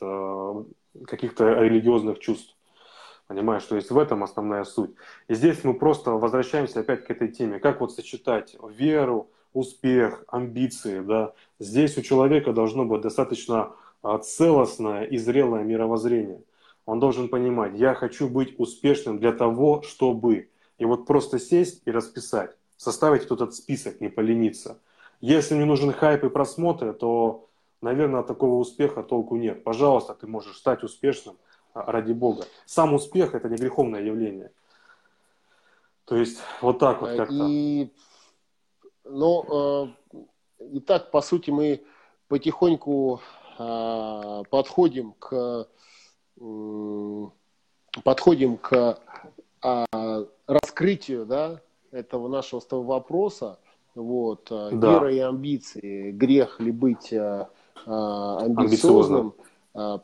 каких-то 1.06 1.62
религиозных 1.62 2.18
чувств. 2.18 2.54
Понимаешь, 3.28 3.64
то 3.64 3.76
есть 3.76 3.90
в 3.90 3.98
этом 3.98 4.24
основная 4.24 4.64
суть. 4.64 4.90
И 5.28 5.34
здесь 5.34 5.62
мы 5.62 5.74
просто 5.74 6.12
возвращаемся 6.12 6.80
опять 6.80 7.04
к 7.04 7.10
этой 7.10 7.28
теме. 7.28 7.60
Как 7.60 7.80
вот 7.80 7.92
сочетать 7.92 8.56
веру, 8.70 9.30
успех, 9.52 10.24
амбиции, 10.28 11.00
да. 11.00 11.32
Здесь 11.58 11.98
у 11.98 12.02
человека 12.02 12.52
должно 12.52 12.86
быть 12.86 13.02
достаточно 13.02 13.72
а, 14.02 14.18
целостное 14.18 15.04
и 15.04 15.18
зрелое 15.18 15.62
мировоззрение. 15.62 16.40
Он 16.86 17.00
должен 17.00 17.28
понимать, 17.28 17.74
я 17.74 17.94
хочу 17.94 18.28
быть 18.28 18.54
успешным 18.58 19.18
для 19.18 19.32
того, 19.32 19.82
чтобы. 19.82 20.48
И 20.78 20.84
вот 20.84 21.06
просто 21.06 21.38
сесть 21.38 21.82
и 21.84 21.90
расписать, 21.90 22.56
составить 22.76 23.28
вот 23.28 23.40
этот 23.40 23.54
список, 23.54 24.00
не 24.00 24.08
полениться. 24.08 24.80
Если 25.20 25.54
мне 25.54 25.64
нужен 25.64 25.92
хайп 25.92 26.24
и 26.24 26.30
просмотры, 26.30 26.92
то, 26.92 27.48
наверное, 27.82 28.20
от 28.20 28.26
такого 28.26 28.54
успеха 28.54 29.02
толку 29.02 29.36
нет. 29.36 29.64
Пожалуйста, 29.64 30.14
ты 30.14 30.26
можешь 30.26 30.56
стать 30.56 30.82
успешным– 30.84 31.36
ради 31.86 32.12
Бога. 32.12 32.44
Сам 32.66 32.94
успех– 32.94 33.34
это 33.34 33.48
не 33.48 33.56
греховное 33.56 34.02
явление. 34.02 34.52
То 36.04 36.16
есть 36.16 36.38
вот 36.60 36.78
так 36.78 37.00
вот 37.00 37.16
как-то. 37.16 37.46
И, 37.48 37.92
ну, 39.04 39.92
э, 40.12 40.66
и 40.72 40.80
так, 40.80 41.10
по 41.10 41.20
сути, 41.20 41.50
мы 41.50 41.84
потихоньку 42.28 43.20
э, 43.58 44.42
подходим 44.50 45.12
к, 45.12 45.68
э, 46.40 47.26
подходим 48.04 48.56
к 48.56 48.72
а, 48.72 48.98
раскрытию 50.46 51.26
да, 51.26 51.60
этого 51.90 52.28
нашего 52.28 52.62
вопроса, 52.82 53.58
вот, 53.94 54.46
да. 54.48 54.70
вера 54.70 55.12
и 55.12 55.18
амбиции, 55.18 56.12
грех 56.12 56.60
ли 56.60 56.70
быть 56.70 57.12
а, 57.12 57.48
а, 57.86 58.38
амбициозным, 58.44 59.34
а, 59.74 60.00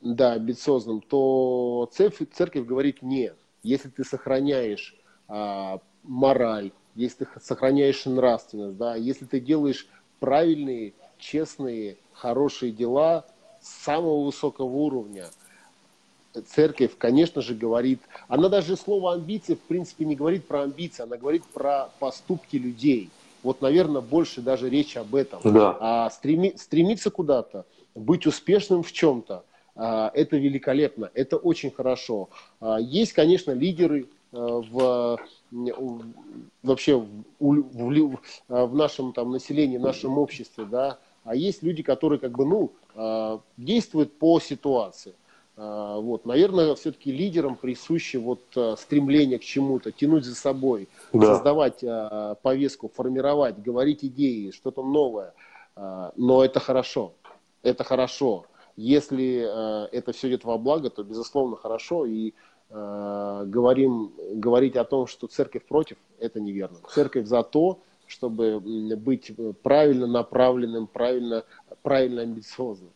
да, 0.00 0.32
амбициозным, 0.32 1.00
то 1.00 1.88
церковь, 1.92 2.28
церковь 2.32 2.66
говорит 2.66 3.02
нет. 3.02 3.36
Если 3.62 3.88
ты 3.88 4.04
сохраняешь 4.04 4.96
а, 5.28 5.80
мораль, 6.02 6.72
если 6.94 7.24
ты 7.24 7.40
сохраняешь 7.40 8.04
нравственность, 8.06 8.76
да, 8.76 8.94
если 8.96 9.24
ты 9.24 9.40
делаешь 9.40 9.86
правильные, 10.20 10.94
честные, 11.18 11.98
хорошие 12.12 12.72
дела 12.72 13.26
самого 13.60 14.24
высокого 14.24 14.66
уровня, 14.66 15.26
церковь, 16.42 16.92
конечно 16.98 17.42
же, 17.42 17.54
говорит, 17.54 18.00
она 18.28 18.48
даже 18.48 18.76
слово 18.76 19.14
амбиции, 19.14 19.54
в 19.54 19.60
принципе, 19.60 20.04
не 20.04 20.14
говорит 20.14 20.46
про 20.46 20.62
амбиции, 20.62 21.02
она 21.02 21.16
говорит 21.16 21.44
про 21.44 21.90
поступки 21.98 22.56
людей. 22.56 23.10
Вот, 23.42 23.60
наверное, 23.60 24.00
больше 24.00 24.40
даже 24.40 24.68
речь 24.68 24.96
об 24.96 25.14
этом. 25.14 25.40
Да. 25.44 25.76
А 25.80 26.10
стреми, 26.10 26.54
стремиться 26.56 27.10
куда-то, 27.10 27.64
быть 27.94 28.26
успешным 28.26 28.82
в 28.82 28.92
чем-то, 28.92 29.44
а, 29.76 30.10
это 30.14 30.36
великолепно, 30.36 31.10
это 31.14 31.36
очень 31.36 31.70
хорошо. 31.70 32.28
А, 32.60 32.78
есть, 32.80 33.12
конечно, 33.12 33.52
лидеры 33.52 34.08
а, 34.32 34.62
в, 34.62 35.20
вообще 36.62 36.96
в, 36.96 37.24
в, 37.38 38.18
в 38.48 38.74
нашем 38.74 39.12
там, 39.12 39.30
населении, 39.30 39.76
в 39.76 39.82
нашем 39.82 40.18
обществе, 40.18 40.64
да, 40.64 40.98
а 41.24 41.34
есть 41.34 41.62
люди, 41.62 41.82
которые 41.82 42.18
как 42.18 42.32
бы, 42.32 42.46
ну, 42.46 43.40
действуют 43.56 44.16
по 44.18 44.40
ситуации. 44.40 45.14
А, 45.56 45.98
вот, 45.98 46.26
наверное, 46.26 46.74
все-таки 46.74 47.10
лидерам 47.10 47.56
присуще 47.56 48.18
вот 48.18 48.40
а, 48.56 48.76
стремление 48.76 49.38
к 49.38 49.42
чему-то, 49.42 49.90
тянуть 49.90 50.24
за 50.24 50.34
собой, 50.34 50.88
да. 51.12 51.34
создавать 51.34 51.82
а, 51.82 52.34
повестку, 52.42 52.90
формировать, 52.94 53.62
говорить 53.62 54.04
идеи, 54.04 54.50
что-то 54.50 54.82
новое. 54.82 55.32
Но 56.16 56.42
это 56.42 56.58
хорошо, 56.58 57.12
это 57.62 57.84
хорошо. 57.84 58.46
Если 58.78 59.40
это 59.94 60.12
все 60.12 60.28
идет 60.28 60.44
во 60.44 60.56
благо, 60.56 60.88
то 60.88 61.04
безусловно 61.04 61.56
хорошо. 61.56 62.06
И 62.06 62.32
говорим, 62.70 64.10
говорить 64.32 64.74
о 64.76 64.84
том, 64.84 65.06
что 65.06 65.26
церковь 65.26 65.66
против, 65.66 65.98
это 66.18 66.40
неверно. 66.40 66.78
Церковь 66.88 67.26
за 67.26 67.42
то, 67.42 67.80
чтобы 68.06 68.58
быть 68.58 69.32
правильно 69.62 70.06
направленным, 70.06 70.86
правильно, 70.86 71.44
правильно 71.82 72.22
амбициозным. 72.22 72.92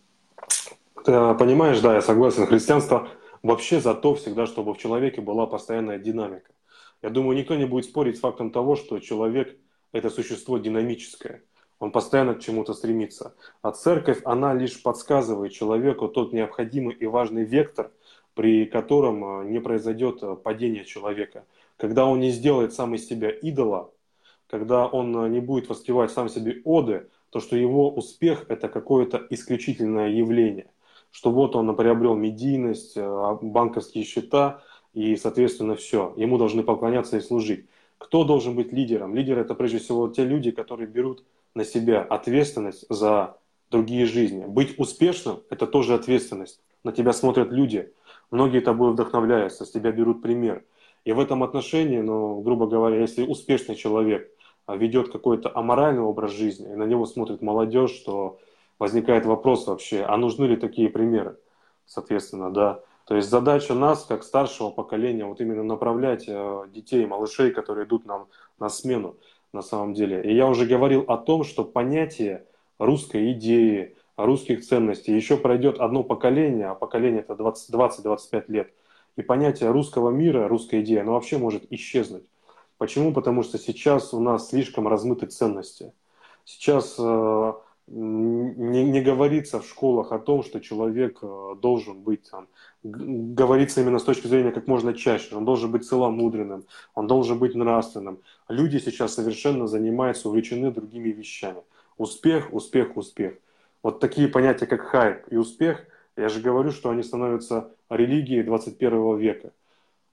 Ты 1.04 1.12
понимаешь, 1.34 1.80
да, 1.80 1.94
я 1.94 2.02
согласен. 2.02 2.46
Христианство 2.46 3.08
вообще 3.42 3.80
за 3.80 3.94
то 3.94 4.14
всегда, 4.14 4.46
чтобы 4.46 4.74
в 4.74 4.78
человеке 4.78 5.22
была 5.22 5.46
постоянная 5.46 5.98
динамика. 5.98 6.52
Я 7.00 7.08
думаю, 7.08 7.38
никто 7.38 7.54
не 7.54 7.64
будет 7.64 7.86
спорить 7.86 8.18
с 8.18 8.20
фактом 8.20 8.50
того, 8.50 8.76
что 8.76 8.98
человек– 8.98 9.56
это 9.92 10.10
существо 10.10 10.58
динамическое. 10.58 11.42
Он 11.78 11.90
постоянно 11.90 12.34
к 12.34 12.40
чему-то 12.40 12.74
стремится. 12.74 13.34
А 13.62 13.70
церковь, 13.70 14.20
она 14.24 14.52
лишь 14.52 14.82
подсказывает 14.82 15.52
человеку 15.52 16.08
тот 16.08 16.34
необходимый 16.34 16.94
и 16.94 17.06
важный 17.06 17.44
вектор, 17.44 17.90
при 18.34 18.66
котором 18.66 19.24
а, 19.24 19.44
не 19.44 19.58
произойдет 19.58 20.22
а, 20.22 20.36
падение 20.36 20.84
человека. 20.84 21.46
Когда 21.78 22.04
он 22.04 22.20
не 22.20 22.30
сделает 22.30 22.74
сам 22.74 22.94
из 22.94 23.08
себя 23.08 23.30
идола, 23.30 23.90
когда 24.50 24.86
он 24.86 25.16
а, 25.16 25.28
не 25.30 25.40
будет 25.40 25.70
воспевать 25.70 26.10
сам 26.10 26.28
себе 26.28 26.60
оды, 26.64 27.08
то 27.30 27.40
что 27.40 27.56
его 27.56 27.88
успех– 27.90 28.44
это 28.48 28.68
какое-то 28.68 29.26
исключительное 29.30 30.10
явление– 30.10 30.66
что 31.10 31.30
вот 31.30 31.56
он 31.56 31.74
приобрел 31.76 32.14
медийность, 32.14 32.96
э, 32.96 33.38
банковские 33.42 34.04
счета 34.04 34.62
и, 34.92 35.16
соответственно, 35.16 35.74
все. 35.74 36.12
Ему 36.16 36.38
должны 36.38 36.62
поклоняться 36.62 37.16
и 37.16 37.20
служить. 37.20 37.66
Кто 37.98 38.24
должен 38.24 38.54
быть 38.54 38.72
лидером? 38.72 39.14
Лидер– 39.14 39.38
это 39.40 39.54
прежде 39.54 39.78
всего 39.78 40.08
те 40.08 40.24
люди, 40.24 40.50
которые 40.50 40.88
берут 40.88 41.24
на 41.54 41.64
себя 41.64 42.02
ответственность 42.02 42.86
за 42.88 43.36
другие 43.70 44.06
жизни. 44.06 44.44
Быть 44.46 44.78
успешным– 44.78 45.40
это 45.50 45.66
тоже 45.66 45.94
ответственность. 45.94 46.60
На 46.82 46.92
тебя 46.92 47.12
смотрят 47.12 47.52
люди. 47.52 47.92
Многие 48.30 48.60
тобой 48.60 48.92
вдохновляются, 48.92 49.64
с 49.64 49.70
тебя 49.70 49.92
берут 49.92 50.22
пример. 50.22 50.64
И 51.04 51.12
в 51.12 51.20
этом 51.20 51.42
отношении, 51.42 52.00
ну, 52.00 52.40
грубо 52.40 52.66
говоря, 52.66 53.00
если 53.00 53.26
успешный 53.26 53.74
человек 53.74 54.30
ведет 54.68 55.10
какой-то 55.10 55.50
аморальный 55.54 56.02
образ 56.02 56.32
жизни, 56.32 56.72
и 56.72 56.76
на 56.76 56.84
него 56.84 57.06
смотрит 57.06 57.42
молодежь, 57.42 57.98
то 58.04 58.38
возникает 58.80 59.26
вопрос 59.26 59.68
вообще, 59.68 60.02
а 60.02 60.16
нужны 60.16 60.46
ли 60.46 60.56
такие 60.56 60.88
примеры, 60.88 61.38
соответственно, 61.86 62.52
да. 62.52 62.82
То 63.04 63.14
есть 63.14 63.28
задача 63.28 63.74
нас, 63.74 64.04
как 64.04 64.24
старшего 64.24 64.70
поколения, 64.70 65.24
вот 65.26 65.40
именно 65.40 65.62
направлять 65.62 66.24
э, 66.26 66.64
детей, 66.68 67.06
малышей, 67.06 67.50
которые 67.50 67.86
идут 67.86 68.06
нам 68.06 68.28
на 68.58 68.68
смену 68.68 69.16
на 69.52 69.62
самом 69.62 69.94
деле. 69.94 70.22
И 70.22 70.34
я 70.34 70.46
уже 70.46 70.64
говорил 70.64 71.04
о 71.08 71.18
том, 71.18 71.44
что 71.44 71.64
понятие 71.64 72.46
русской 72.78 73.32
идеи, 73.32 73.96
русских 74.16 74.64
ценностей 74.64 75.14
еще 75.14 75.36
пройдет 75.36 75.78
одно 75.78 76.02
поколение, 76.02 76.68
а 76.68 76.74
поколение 76.74 77.20
это 77.20 77.34
20-25 77.34 78.44
лет. 78.48 78.72
И 79.16 79.22
понятие 79.22 79.70
русского 79.70 80.10
мира, 80.10 80.48
русская 80.48 80.80
идея, 80.80 81.02
оно 81.02 81.14
вообще 81.14 81.36
может 81.36 81.64
исчезнуть. 81.70 82.24
Почему? 82.78 83.12
Потому 83.12 83.42
что 83.42 83.58
сейчас 83.58 84.14
у 84.14 84.20
нас 84.20 84.48
слишком 84.48 84.88
размыты 84.88 85.26
ценности. 85.26 85.92
Сейчас 86.44 86.96
э, 86.98 87.52
не, 87.90 88.84
не 88.84 89.00
говорится 89.00 89.60
в 89.60 89.66
школах 89.66 90.12
о 90.12 90.18
том, 90.20 90.44
что 90.44 90.60
человек 90.60 91.18
э, 91.22 91.54
должен 91.60 92.00
быть 92.02 92.30
там, 92.30 92.46
говорится 92.84 93.80
именно 93.80 93.98
с 93.98 94.04
точки 94.04 94.28
зрения 94.28 94.52
как 94.52 94.68
можно 94.68 94.94
чаще, 94.94 95.34
он 95.34 95.44
должен 95.44 95.72
быть 95.72 95.86
целомудренным, 95.86 96.64
он 96.94 97.06
должен 97.08 97.38
быть 97.38 97.56
нравственным. 97.56 98.20
Люди 98.48 98.78
сейчас 98.78 99.14
совершенно 99.14 99.66
занимаются, 99.66 100.28
увлечены 100.28 100.70
другими 100.70 101.08
вещами. 101.08 101.62
Успех, 101.96 102.52
успех, 102.52 102.96
успех. 102.96 103.34
Вот 103.82 103.98
такие 103.98 104.28
понятия, 104.28 104.66
как 104.66 104.82
хайп 104.82 105.24
и 105.30 105.36
успех, 105.36 105.84
я 106.16 106.28
же 106.28 106.40
говорю, 106.40 106.70
что 106.70 106.90
они 106.90 107.02
становятся 107.02 107.72
религией 107.88 108.42
21 108.42 109.16
века. 109.16 109.52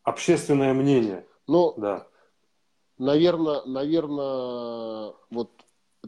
Общественное 0.04 0.74
мнение. 0.74 1.26
Ну, 1.48 1.74
да. 1.78 2.08
наверное, 2.98 3.62
наверное, 3.66 5.14
вот 5.30 5.52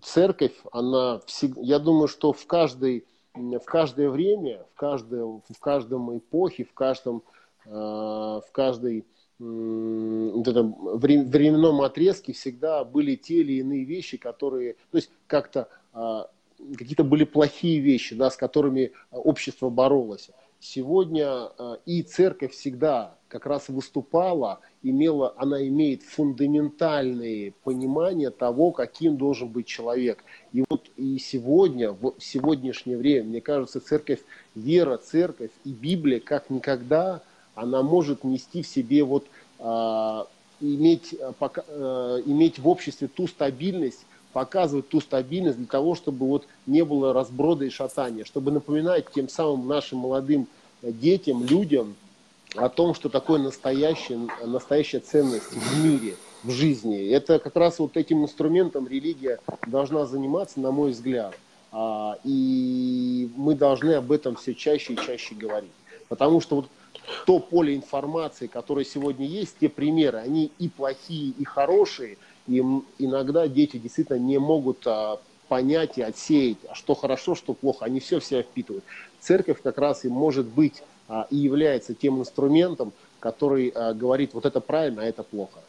церковь, 0.03 0.55
она 0.71 1.21
я 1.57 1.79
думаю, 1.79 2.07
что 2.07 2.33
в 2.33 2.45
каждой 2.45 3.05
в 3.35 3.65
каждое 3.65 4.09
время, 4.09 4.65
в 4.73 4.75
каждом, 4.75 5.43
в 5.49 5.59
каждом 5.59 6.17
эпохе, 6.17 6.65
в 6.65 6.73
каждом, 6.73 7.23
э, 7.65 7.69
в 7.69 8.45
каждой 8.51 9.05
вот 9.39 10.47
этом 10.49 10.75
временном 10.97 11.81
отрезке 11.81 12.33
всегда 12.33 12.83
были 12.83 13.15
те 13.15 13.35
или 13.35 13.53
иные 13.53 13.85
вещи, 13.85 14.17
которые, 14.17 14.73
то 14.91 14.97
есть 14.97 15.09
как-то 15.27 15.69
а, 15.93 16.29
какие-то 16.77 17.05
были 17.05 17.23
плохие 17.23 17.79
вещи, 17.79 18.15
да, 18.15 18.29
с 18.29 18.35
которыми 18.35 18.91
общество 19.11 19.69
боролось. 19.69 20.29
Сегодня 20.59 21.51
э, 21.57 21.77
и 21.85 22.01
церковь 22.01 22.51
всегда 22.51 23.15
как 23.29 23.45
раз 23.45 23.69
выступала, 23.69 24.59
имела, 24.83 25.33
она 25.37 25.65
имеет 25.67 26.03
фундаментальные 26.03 27.53
понимания 27.63 28.29
того, 28.29 28.71
каким 28.71 29.15
должен 29.15 29.47
быть 29.47 29.67
человек. 29.67 30.23
И 30.51 30.63
вот 30.69 30.87
и 30.97 31.17
сегодня, 31.17 31.91
в 31.91 32.15
сегодняшнее 32.19 32.97
время, 32.97 33.29
мне 33.29 33.41
кажется, 33.41 33.79
церковь, 33.79 34.19
вера, 34.55 34.97
церковь 34.97 35.51
и 35.63 35.71
Библия 35.71 36.19
как 36.19 36.49
никогда, 36.49 37.21
она 37.55 37.81
может 37.81 38.23
нести 38.23 38.61
в 38.61 38.67
себе 38.67 39.03
вот 39.03 39.27
а, 39.59 40.27
иметь, 40.59 41.15
пока, 41.37 41.63
а, 41.67 42.21
иметь 42.25 42.59
в 42.59 42.67
обществе 42.67 43.07
ту 43.07 43.27
стабильность, 43.27 44.05
показывать 44.39 44.87
ту 44.87 45.01
стабильность 45.01 45.57
для 45.57 45.67
того, 45.67 45.95
чтобы 45.95 46.25
вот 46.25 46.47
не 46.65 46.85
было 46.85 47.11
разброда 47.11 47.65
и 47.65 47.69
шатания, 47.69 48.23
чтобы 48.23 48.51
напоминать 48.51 49.11
тем 49.13 49.27
самым 49.27 49.67
нашим 49.67 49.99
молодым 49.99 50.47
детям, 50.81 51.43
людям 51.43 51.97
о 52.55 52.69
том, 52.69 52.95
что 52.95 53.09
такое 53.09 53.37
настоящая, 53.41 54.29
настоящая 54.45 55.01
ценность 55.01 55.51
в 55.51 55.83
мире, 55.83 56.15
в 56.45 56.51
жизни. 56.51 57.09
Это 57.09 57.37
как 57.39 57.57
раз 57.57 57.79
вот 57.79 57.97
этим 57.97 58.23
инструментом 58.23 58.87
религия 58.87 59.39
должна 59.67 60.05
заниматься, 60.05 60.61
на 60.61 60.71
мой 60.71 60.91
взгляд. 60.91 61.35
А, 61.73 62.17
и 62.23 63.29
мы 63.35 63.55
должны 63.55 63.91
об 63.91 64.09
этом 64.09 64.37
все 64.37 64.55
чаще 64.55 64.93
и 64.93 64.97
чаще 65.05 65.35
говорить. 65.35 65.69
Потому 66.07 66.39
что 66.39 66.55
вот 66.55 66.67
то 67.25 67.39
поле 67.39 67.75
информации, 67.75 68.47
которое 68.47 68.85
сегодня 68.85 69.25
есть, 69.25 69.57
те 69.59 69.67
примеры, 69.67 70.19
они 70.19 70.49
и 70.59 70.69
плохие, 70.69 71.33
и 71.37 71.43
хорошие, 71.43 72.17
и 72.49 72.63
иногда 72.97 73.47
дети 73.47 73.77
действительно 73.77 74.17
не 74.17 74.39
могут 74.39 74.85
а, 74.87 75.19
понять 75.47 75.97
и 75.97 76.01
отсеять, 76.01 76.57
а 76.67 76.75
что 76.75 76.95
хорошо, 76.95 77.35
что 77.35 77.53
плохо. 77.53 77.85
Они 77.85 77.99
все 77.99 78.19
в 78.19 78.25
себя 78.25 78.41
впитывают. 78.41 78.83
Церковь 79.19 79.61
как 79.61 79.77
раз 79.77 80.03
и 80.05 80.09
может 80.09 80.47
быть 80.47 80.83
а, 81.07 81.27
и 81.29 81.37
является 81.37 81.93
тем 81.93 82.19
инструментом, 82.19 82.91
который 83.19 83.71
говорит, 83.93 84.33
вот 84.33 84.45
это 84.45 84.61
правильно, 84.61 85.01
а 85.01 85.05
это 85.05 85.23
плохо. 85.23 85.59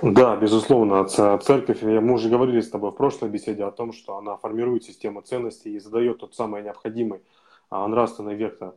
Да, 0.00 0.36
безусловно, 0.36 1.04
церковь, 1.06 1.82
мы 1.82 2.12
уже 2.12 2.28
говорили 2.28 2.60
с 2.60 2.70
тобой 2.70 2.90
в 2.90 2.94
прошлой 2.94 3.30
беседе 3.30 3.64
о 3.64 3.70
том, 3.70 3.92
что 3.92 4.16
она 4.18 4.36
формирует 4.36 4.84
систему 4.84 5.22
ценностей 5.22 5.74
и 5.74 5.80
задает 5.80 6.18
тот 6.18 6.34
самый 6.34 6.62
необходимый 6.62 7.20
нравственный 7.70 8.34
вектор. 8.34 8.74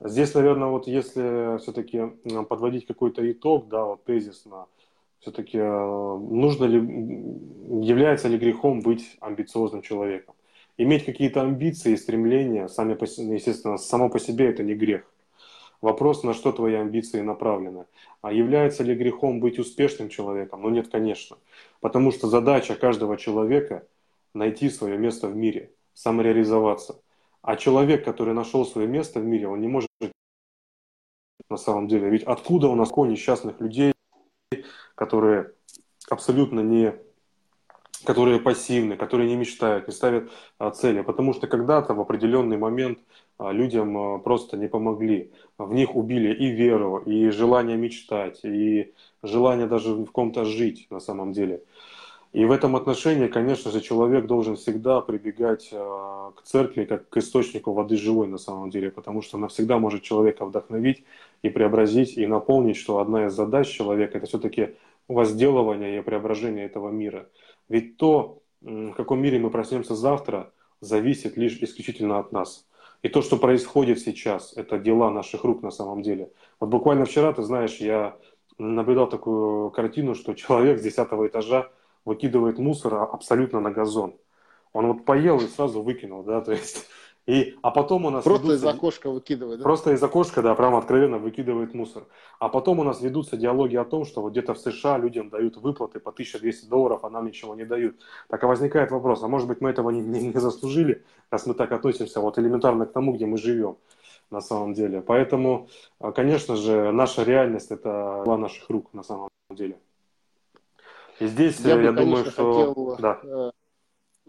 Здесь, 0.00 0.34
наверное, 0.34 0.68
вот 0.68 0.86
если 0.86 1.58
все-таки 1.58 2.12
подводить 2.48 2.86
какой-то 2.86 3.28
итог, 3.32 3.68
да, 3.68 3.84
вот 3.84 4.04
тезисно, 4.04 4.66
все-таки 5.20 5.58
э, 5.58 6.18
нужно 6.18 6.64
ли, 6.64 6.78
является 7.86 8.28
ли 8.28 8.38
грехом 8.38 8.80
быть 8.80 9.16
амбициозным 9.20 9.82
человеком? 9.82 10.34
Иметь 10.78 11.04
какие-то 11.04 11.42
амбиции 11.42 11.92
и 11.92 11.96
стремления, 11.96 12.68
сами 12.68 12.94
по, 12.94 13.04
естественно, 13.04 13.78
само 13.78 14.10
по 14.10 14.18
себе 14.18 14.48
это 14.48 14.62
не 14.62 14.74
грех. 14.74 15.10
Вопрос, 15.80 16.22
на 16.22 16.34
что 16.34 16.52
твои 16.52 16.74
амбиции 16.74 17.20
направлены. 17.20 17.86
А 18.22 18.32
является 18.32 18.82
ли 18.82 18.94
грехом 18.94 19.40
быть 19.40 19.58
успешным 19.58 20.08
человеком? 20.08 20.62
Ну 20.62 20.70
нет, 20.70 20.88
конечно. 20.88 21.36
Потому 21.80 22.12
что 22.12 22.28
задача 22.28 22.74
каждого 22.74 23.16
человека– 23.16 23.86
найти 24.36 24.70
свое 24.70 24.96
место 24.98 25.28
в 25.28 25.36
мире, 25.36 25.72
самореализоваться. 25.94 27.00
А 27.42 27.56
человек, 27.56 28.04
который 28.04 28.34
нашел 28.34 28.64
свое 28.64 28.86
место 28.86 29.20
в 29.20 29.24
мире, 29.24 29.48
он 29.48 29.60
не 29.60 29.68
может 29.68 29.88
на 31.48 31.56
самом 31.56 31.88
деле. 31.88 32.10
Ведь 32.10 32.24
откуда 32.24 32.68
у 32.68 32.74
нас 32.74 32.88
такое 32.88 33.08
несчастных 33.08 33.60
людей, 33.60 33.92
которые 34.96 35.52
абсолютно 36.10 36.60
не 36.60 36.94
которые 38.04 38.38
пассивны, 38.38 38.96
которые 38.96 39.28
не 39.28 39.36
мечтают, 39.36 39.88
не 39.88 39.92
ставят 39.92 40.30
а, 40.58 40.70
цели, 40.70 41.02
потому 41.02 41.34
что 41.34 41.48
когда-то 41.48 41.94
в 41.94 42.00
определенный 42.00 42.56
момент 42.56 42.98
а, 43.38 43.50
людям 43.50 43.96
а, 43.96 44.18
просто 44.18 44.56
не 44.56 44.68
помогли. 44.68 45.32
В 45.58 45.72
них 45.72 45.96
убили 45.96 46.32
и 46.32 46.50
веру, 46.50 46.98
и 46.98 47.30
желание 47.30 47.76
мечтать, 47.76 48.44
и 48.44 48.92
желание 49.22 49.66
даже 49.66 49.94
в 49.94 50.06
ком-то 50.12 50.44
жить 50.44 50.86
на 50.90 51.00
самом 51.00 51.32
деле. 51.32 51.62
И 52.32 52.44
в 52.44 52.50
этом 52.50 52.76
отношении, 52.76 53.28
конечно 53.28 53.70
же, 53.70 53.80
человек 53.80 54.26
должен 54.26 54.56
всегда 54.56 55.00
прибегать 55.00 55.70
к 55.70 56.42
церкви 56.44 56.84
как 56.84 57.08
к 57.08 57.16
источнику 57.16 57.72
воды 57.72 57.96
живой 57.96 58.26
на 58.26 58.38
самом 58.38 58.68
деле, 58.70 58.90
потому 58.90 59.22
что 59.22 59.38
она 59.38 59.48
всегда 59.48 59.78
может 59.78 60.02
человека 60.02 60.44
вдохновить 60.44 61.04
и 61.42 61.48
преобразить, 61.48 62.18
и 62.18 62.26
наполнить, 62.26 62.76
что 62.76 62.98
одна 62.98 63.26
из 63.26 63.32
задач 63.32 63.68
человека– 63.68 64.18
это 64.18 64.26
все-таки 64.26 64.74
возделывание 65.08 65.98
и 65.98 66.02
преображение 66.02 66.66
этого 66.66 66.90
мира. 66.90 67.28
Ведь 67.68 67.96
то, 67.96 68.42
в 68.60 68.92
каком 68.92 69.20
мире 69.20 69.38
мы 69.38 69.50
проснемся 69.50 69.94
завтра, 69.94 70.52
зависит 70.80 71.36
лишь 71.36 71.58
исключительно 71.62 72.18
от 72.18 72.32
нас. 72.32 72.66
И 73.02 73.08
то, 73.08 73.22
что 73.22 73.36
происходит 73.36 74.00
сейчас, 74.00 74.52
это 74.56 74.78
дела 74.78 75.10
наших 75.10 75.44
рук 75.44 75.62
на 75.62 75.70
самом 75.70 76.02
деле. 76.02 76.30
Вот 76.60 76.70
буквально 76.70 77.04
вчера, 77.04 77.32
ты 77.32 77.42
знаешь, 77.42 77.76
я 77.76 78.16
наблюдал 78.58 79.08
такую 79.08 79.70
картину, 79.70 80.14
что 80.14 80.34
человек 80.34 80.78
с 80.78 80.82
десятого 80.82 81.26
этажа 81.26 81.70
выкидывает 82.06 82.58
мусор 82.58 82.94
абсолютно 82.94 83.60
на 83.60 83.70
газон. 83.70 84.16
Он 84.72 84.86
вот 84.86 85.04
поел 85.04 85.38
и 85.38 85.46
сразу 85.46 85.82
выкинул, 85.82 86.22
да, 86.22 86.40
то 86.40 86.52
есть 86.52 86.86
и, 87.26 87.56
а 87.60 87.72
потом 87.72 88.04
у 88.04 88.10
нас 88.10 88.22
просто 88.22 88.46
ведутся, 88.46 88.68
из 88.68 88.74
окошка 88.74 89.10
выкидывает. 89.10 89.58
Да? 89.58 89.64
Просто 89.64 89.92
из 89.92 90.02
окошка, 90.02 90.42
да, 90.42 90.54
прямо 90.54 90.78
откровенно 90.78 91.18
выкидывает 91.18 91.74
мусор. 91.74 92.06
А 92.38 92.48
потом 92.48 92.78
у 92.78 92.84
нас 92.84 93.00
ведутся 93.00 93.36
диалоги 93.36 93.74
о 93.74 93.84
том, 93.84 94.04
что 94.04 94.22
вот 94.22 94.30
где-то 94.30 94.54
в 94.54 94.58
США 94.58 94.96
людям 94.96 95.28
дают 95.28 95.56
выплаты 95.56 95.98
по 95.98 96.12
1200 96.12 96.68
долларов, 96.68 97.04
а 97.04 97.10
нам 97.10 97.26
ничего 97.26 97.56
не 97.56 97.64
дают. 97.64 97.96
Так 98.28 98.44
а 98.44 98.46
возникает 98.46 98.92
вопрос, 98.92 99.24
а 99.24 99.28
может 99.28 99.48
быть 99.48 99.60
мы 99.60 99.70
этого 99.70 99.90
не, 99.90 100.00
не, 100.00 100.28
не 100.28 100.38
заслужили, 100.38 101.04
раз 101.28 101.46
мы 101.46 101.54
так 101.54 101.72
относимся 101.72 102.20
вот 102.20 102.38
элементарно 102.38 102.86
к 102.86 102.92
тому, 102.92 103.12
где 103.12 103.26
мы 103.26 103.38
живем 103.38 103.76
на 104.30 104.40
самом 104.40 104.74
деле. 104.74 105.02
Поэтому, 105.02 105.68
а, 105.98 106.12
конечно 106.12 106.54
же, 106.54 106.92
наша 106.92 107.24
реальность 107.24 107.72
это 107.72 108.22
дела 108.24 108.36
наших 108.36 108.70
рук 108.70 108.94
на 108.94 109.02
самом 109.02 109.30
деле. 109.50 109.78
И 111.20 111.26
здесь 111.26 111.60
я, 111.60 111.80
я 111.80 111.92
бы, 111.92 111.98
думаю, 111.98 112.24
конечно, 112.24 112.30
что 112.32 112.52
хотел 112.52 112.96
да. 112.98 113.20
Э, 113.24 113.50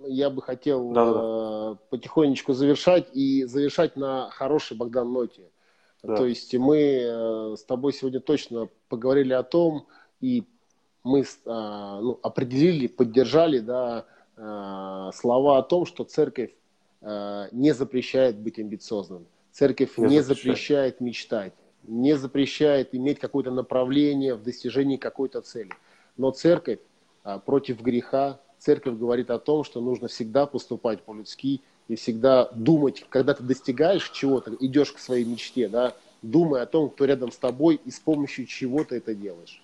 я 0.07 0.29
бы 0.29 0.41
хотел 0.41 0.91
да, 0.91 1.05
да. 1.05 1.19
Э, 1.21 1.75
потихонечку 1.89 2.53
завершать 2.53 3.09
и 3.13 3.43
завершать 3.45 3.95
на 3.95 4.29
хорошей 4.29 4.77
Богдан 4.77 5.11
ноте. 5.11 5.49
Да. 6.03 6.15
То 6.15 6.25
есть 6.25 6.53
мы 6.55 6.77
э, 6.77 7.55
с 7.57 7.63
тобой 7.63 7.93
сегодня 7.93 8.19
точно 8.19 8.69
поговорили 8.87 9.33
о 9.33 9.43
том, 9.43 9.87
и 10.21 10.43
мы 11.03 11.21
э, 11.21 11.23
ну, 11.45 12.19
определили, 12.21 12.87
поддержали 12.87 13.59
да, 13.59 14.05
э, 14.35 15.11
слова 15.13 15.57
о 15.57 15.63
том, 15.63 15.85
что 15.85 16.03
церковь 16.03 16.51
э, 17.01 17.47
не 17.51 17.73
запрещает 17.73 18.37
быть 18.37 18.59
амбициозным. 18.59 19.25
Церковь 19.51 19.97
не, 19.97 20.07
не 20.07 20.21
запрещает. 20.21 20.27
запрещает 20.27 21.01
мечтать, 21.01 21.53
не 21.83 22.15
запрещает 22.15 22.93
иметь 22.93 23.19
какое-то 23.19 23.51
направление 23.51 24.35
в 24.35 24.43
достижении 24.43 24.97
какой-то 24.97 25.41
цели. 25.41 25.71
Но 26.17 26.31
церковь 26.31 26.79
э, 27.23 27.39
против 27.45 27.81
греха 27.81 28.39
церковь 28.59 28.97
говорит 28.97 29.29
о 29.29 29.39
том, 29.39 29.63
что 29.63 29.81
нужно 29.81 30.07
всегда 30.07 30.45
поступать 30.45 31.01
по-людски 31.01 31.61
и 31.87 31.95
всегда 31.95 32.49
думать, 32.53 33.05
когда 33.09 33.33
ты 33.33 33.43
достигаешь 33.43 34.09
чего-то, 34.09 34.55
идешь 34.59 34.91
к 34.91 34.99
своей 34.99 35.25
мечте, 35.25 35.67
да, 35.67 35.93
думай 36.21 36.61
о 36.61 36.65
том, 36.65 36.89
кто 36.89 37.05
рядом 37.05 37.31
с 37.31 37.37
тобой 37.37 37.79
и 37.85 37.91
с 37.91 37.99
помощью 37.99 38.45
чего 38.45 38.83
ты 38.83 38.97
это 38.97 39.15
делаешь. 39.15 39.61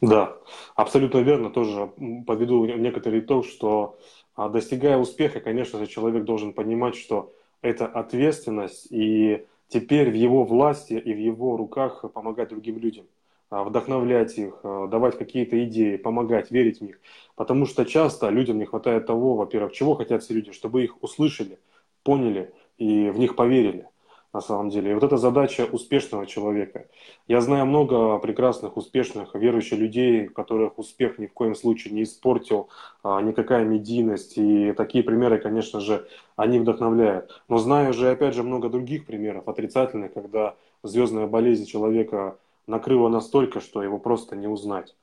Да, 0.00 0.36
абсолютно 0.74 1.18
верно. 1.18 1.50
Тоже 1.50 1.92
подведу 2.26 2.64
некоторый 2.64 3.20
итог, 3.20 3.46
что 3.46 3.98
а, 4.34 4.48
достигая 4.48 4.98
успеха, 4.98 5.40
конечно 5.40 5.78
же, 5.78 5.86
человек 5.86 6.24
должен 6.24 6.54
понимать, 6.54 6.96
что 6.96 7.32
это 7.60 7.86
ответственность, 7.86 8.88
и 8.90 9.46
теперь 9.68 10.10
в 10.10 10.14
его 10.14 10.42
власти 10.44 10.94
и 10.94 11.14
в 11.14 11.18
его 11.18 11.56
руках 11.56 12.04
помогать 12.12 12.48
другим 12.48 12.78
людям. 12.78 13.06
А, 13.52 13.64
вдохновлять 13.64 14.38
их, 14.38 14.60
а, 14.62 14.86
давать 14.86 15.18
какие-то 15.18 15.62
идеи, 15.64 15.96
помогать, 15.96 16.50
верить 16.50 16.78
в 16.78 16.84
них. 16.84 16.98
Потому 17.36 17.66
что 17.66 17.84
часто 17.84 18.30
людям 18.30 18.56
не 18.56 18.64
хватает 18.64 19.04
того, 19.04 19.34
во-первых, 19.34 19.74
чего 19.74 19.94
хотят 19.94 20.22
все 20.22 20.32
люди, 20.32 20.52
чтобы 20.52 20.82
их 20.84 21.02
услышали, 21.02 21.58
поняли 22.02 22.50
и 22.78 23.10
в 23.10 23.18
них 23.18 23.36
поверили 23.36 23.90
на 24.32 24.40
самом 24.40 24.70
деле. 24.70 24.92
И 24.92 24.94
вот 24.94 25.02
это 25.02 25.18
задача 25.18 25.66
успешного 25.70 26.24
человека. 26.24 26.88
Я 27.28 27.42
знаю 27.42 27.66
много 27.66 28.16
прекрасных, 28.20 28.78
успешных, 28.78 29.34
верующих 29.34 29.78
людей, 29.78 30.28
которых 30.28 30.78
успех 30.78 31.18
ни 31.18 31.26
в 31.26 31.34
коем 31.34 31.54
случае 31.54 31.92
не 31.92 32.04
испортил, 32.04 32.70
а, 33.02 33.20
никакая 33.20 33.66
медийность. 33.66 34.38
И 34.38 34.72
такие 34.72 35.04
примеры, 35.04 35.38
конечно 35.38 35.80
же, 35.80 36.08
они 36.36 36.58
вдохновляют. 36.58 37.42
Но 37.48 37.58
знаю 37.58 37.92
же, 37.92 38.12
опять 38.12 38.34
же, 38.34 38.44
много 38.44 38.70
других 38.70 39.04
примеров 39.04 39.46
отрицательных, 39.46 40.14
когда 40.14 40.54
звездная 40.82 41.26
болезнь 41.26 41.66
человека 41.66 42.38
накрыло 42.66 43.08
настолько, 43.08 43.60
что 43.60 43.82
его 43.82 43.98
просто 43.98 44.36
не 44.36 44.46
узнать. 44.46 44.94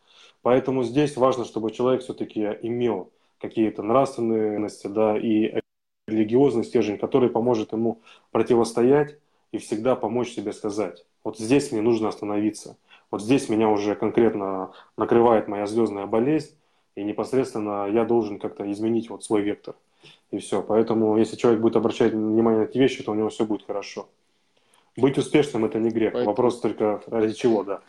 Поэтому 0.41 0.83
здесь 0.83 1.17
важно, 1.17 1.45
чтобы 1.45 1.71
человек 1.71 2.01
все-таки 2.01 2.41
имел 2.61 3.11
какие-то 3.39 3.83
нравственности 3.83 4.87
да, 4.87 5.17
и 5.17 5.61
религиозный 6.07 6.63
стержень, 6.63 6.97
который 6.97 7.29
поможет 7.29 7.71
ему 7.73 8.01
противостоять 8.31 9.17
и 9.51 9.57
всегда 9.57 9.95
помочь 9.95 10.29
себе 10.29 10.53
сказать, 10.53 11.05
вот 11.23 11.37
здесь 11.37 11.71
мне 11.71 11.81
нужно 11.81 12.09
остановиться, 12.09 12.77
вот 13.11 13.21
здесь 13.21 13.49
меня 13.49 13.69
уже 13.69 13.95
конкретно 13.95 14.71
накрывает 14.97 15.47
моя 15.47 15.65
звездная 15.65 16.05
болезнь, 16.05 16.55
и 16.95 17.03
непосредственно 17.03 17.87
я 17.87 18.03
должен 18.05 18.39
как-то 18.39 18.69
изменить 18.71 19.09
вот 19.09 19.23
свой 19.23 19.41
вектор. 19.41 19.75
И 20.31 20.37
все. 20.37 20.61
Поэтому, 20.61 21.17
если 21.17 21.35
человек 21.35 21.61
будет 21.61 21.75
обращать 21.75 22.13
внимание 22.13 22.61
на 22.61 22.65
эти 22.65 22.77
вещи, 22.77 23.03
то 23.03 23.11
у 23.11 23.15
него 23.15 23.29
все 23.29 23.45
будет 23.45 23.65
хорошо. 23.65 24.07
Быть 24.97 25.17
успешным 25.17 25.65
это 25.65 25.79
не 25.79 25.89
грех. 25.89 26.13
Поэтому... 26.13 26.31
Вопрос 26.31 26.59
только 26.59 27.01
ради 27.07 27.33
чего, 27.33 27.63
да. 27.63 27.81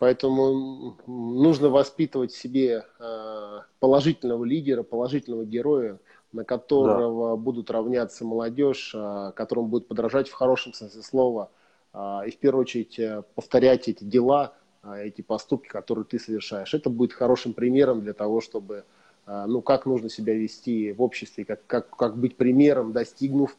Поэтому 0.00 0.96
нужно 1.06 1.68
воспитывать 1.68 2.32
в 2.32 2.40
себе 2.40 2.86
э, 2.98 3.60
положительного 3.80 4.46
лидера, 4.46 4.82
положительного 4.82 5.44
героя, 5.44 5.98
на 6.32 6.42
которого 6.42 7.36
да. 7.36 7.36
будут 7.36 7.70
равняться 7.70 8.24
молодежь, 8.24 8.92
э, 8.94 9.32
которому 9.36 9.68
будет 9.68 9.88
подражать 9.88 10.30
в 10.30 10.32
хорошем 10.32 10.72
смысле 10.72 11.02
слова. 11.02 11.50
Э, 11.92 12.20
и 12.26 12.30
в 12.30 12.38
первую 12.38 12.62
очередь 12.62 12.98
повторять 13.34 13.88
эти 13.88 14.02
дела, 14.02 14.54
эти 14.82 15.20
поступки, 15.20 15.68
которые 15.68 16.06
ты 16.06 16.18
совершаешь. 16.18 16.72
Это 16.72 16.88
будет 16.88 17.12
хорошим 17.12 17.52
примером 17.52 18.00
для 18.00 18.14
того, 18.14 18.40
чтобы 18.40 18.84
ну, 19.26 19.60
как 19.60 19.84
нужно 19.84 20.08
себя 20.08 20.32
вести 20.32 20.92
в 20.92 21.02
обществе, 21.02 21.44
как, 21.44 21.60
как, 21.66 21.90
как 21.94 22.16
быть 22.16 22.36
примером, 22.36 22.92
достигнув 22.92 23.54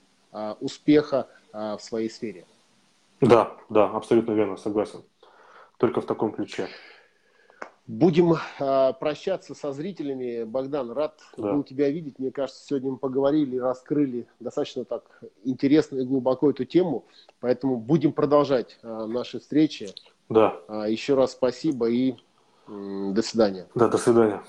успеха 0.60 1.28
в 1.54 1.80
своей 1.80 2.10
сфере. 2.10 2.46
Да, 3.22 3.56
да, 3.70 3.86
абсолютно 3.90 4.34
верно, 4.34 4.58
согласен. 4.58 5.04
Только 5.78 6.02
в 6.02 6.06
таком 6.06 6.32
ключе. 6.32 6.68
Будем 7.88 8.34
э, 8.34 8.94
прощаться 9.00 9.54
со 9.54 9.74
зрителями. 9.74 10.44
Богдан, 10.44 10.92
рад 10.92 11.20
да. 11.36 11.52
был 11.52 11.64
тебя 11.64 11.90
видеть. 11.90 12.20
Мне 12.20 12.32
кажется, 12.32 12.64
сегодня 12.66 12.92
мы 12.92 12.98
поговорили, 12.98 13.58
раскрыли 13.58 14.28
достаточно 14.40 14.86
так 14.86 15.04
интересно 15.44 15.98
и 15.98 16.06
глубоко 16.06 16.52
эту 16.52 16.64
тему. 16.64 17.06
Поэтому 17.40 17.78
будем 17.78 18.14
продолжать 18.14 18.80
э, 18.82 19.06
наши 19.08 19.40
встречи. 19.40 19.90
Да. 20.30 20.58
Э, 20.68 20.86
еще 20.88 21.16
раз 21.16 21.32
спасибо 21.34 21.90
и 21.90 22.14
э, 22.68 23.12
до 23.12 23.22
свидания. 23.22 23.68
Да, 23.76 23.88
до 23.88 23.98
свидания. 23.98 24.42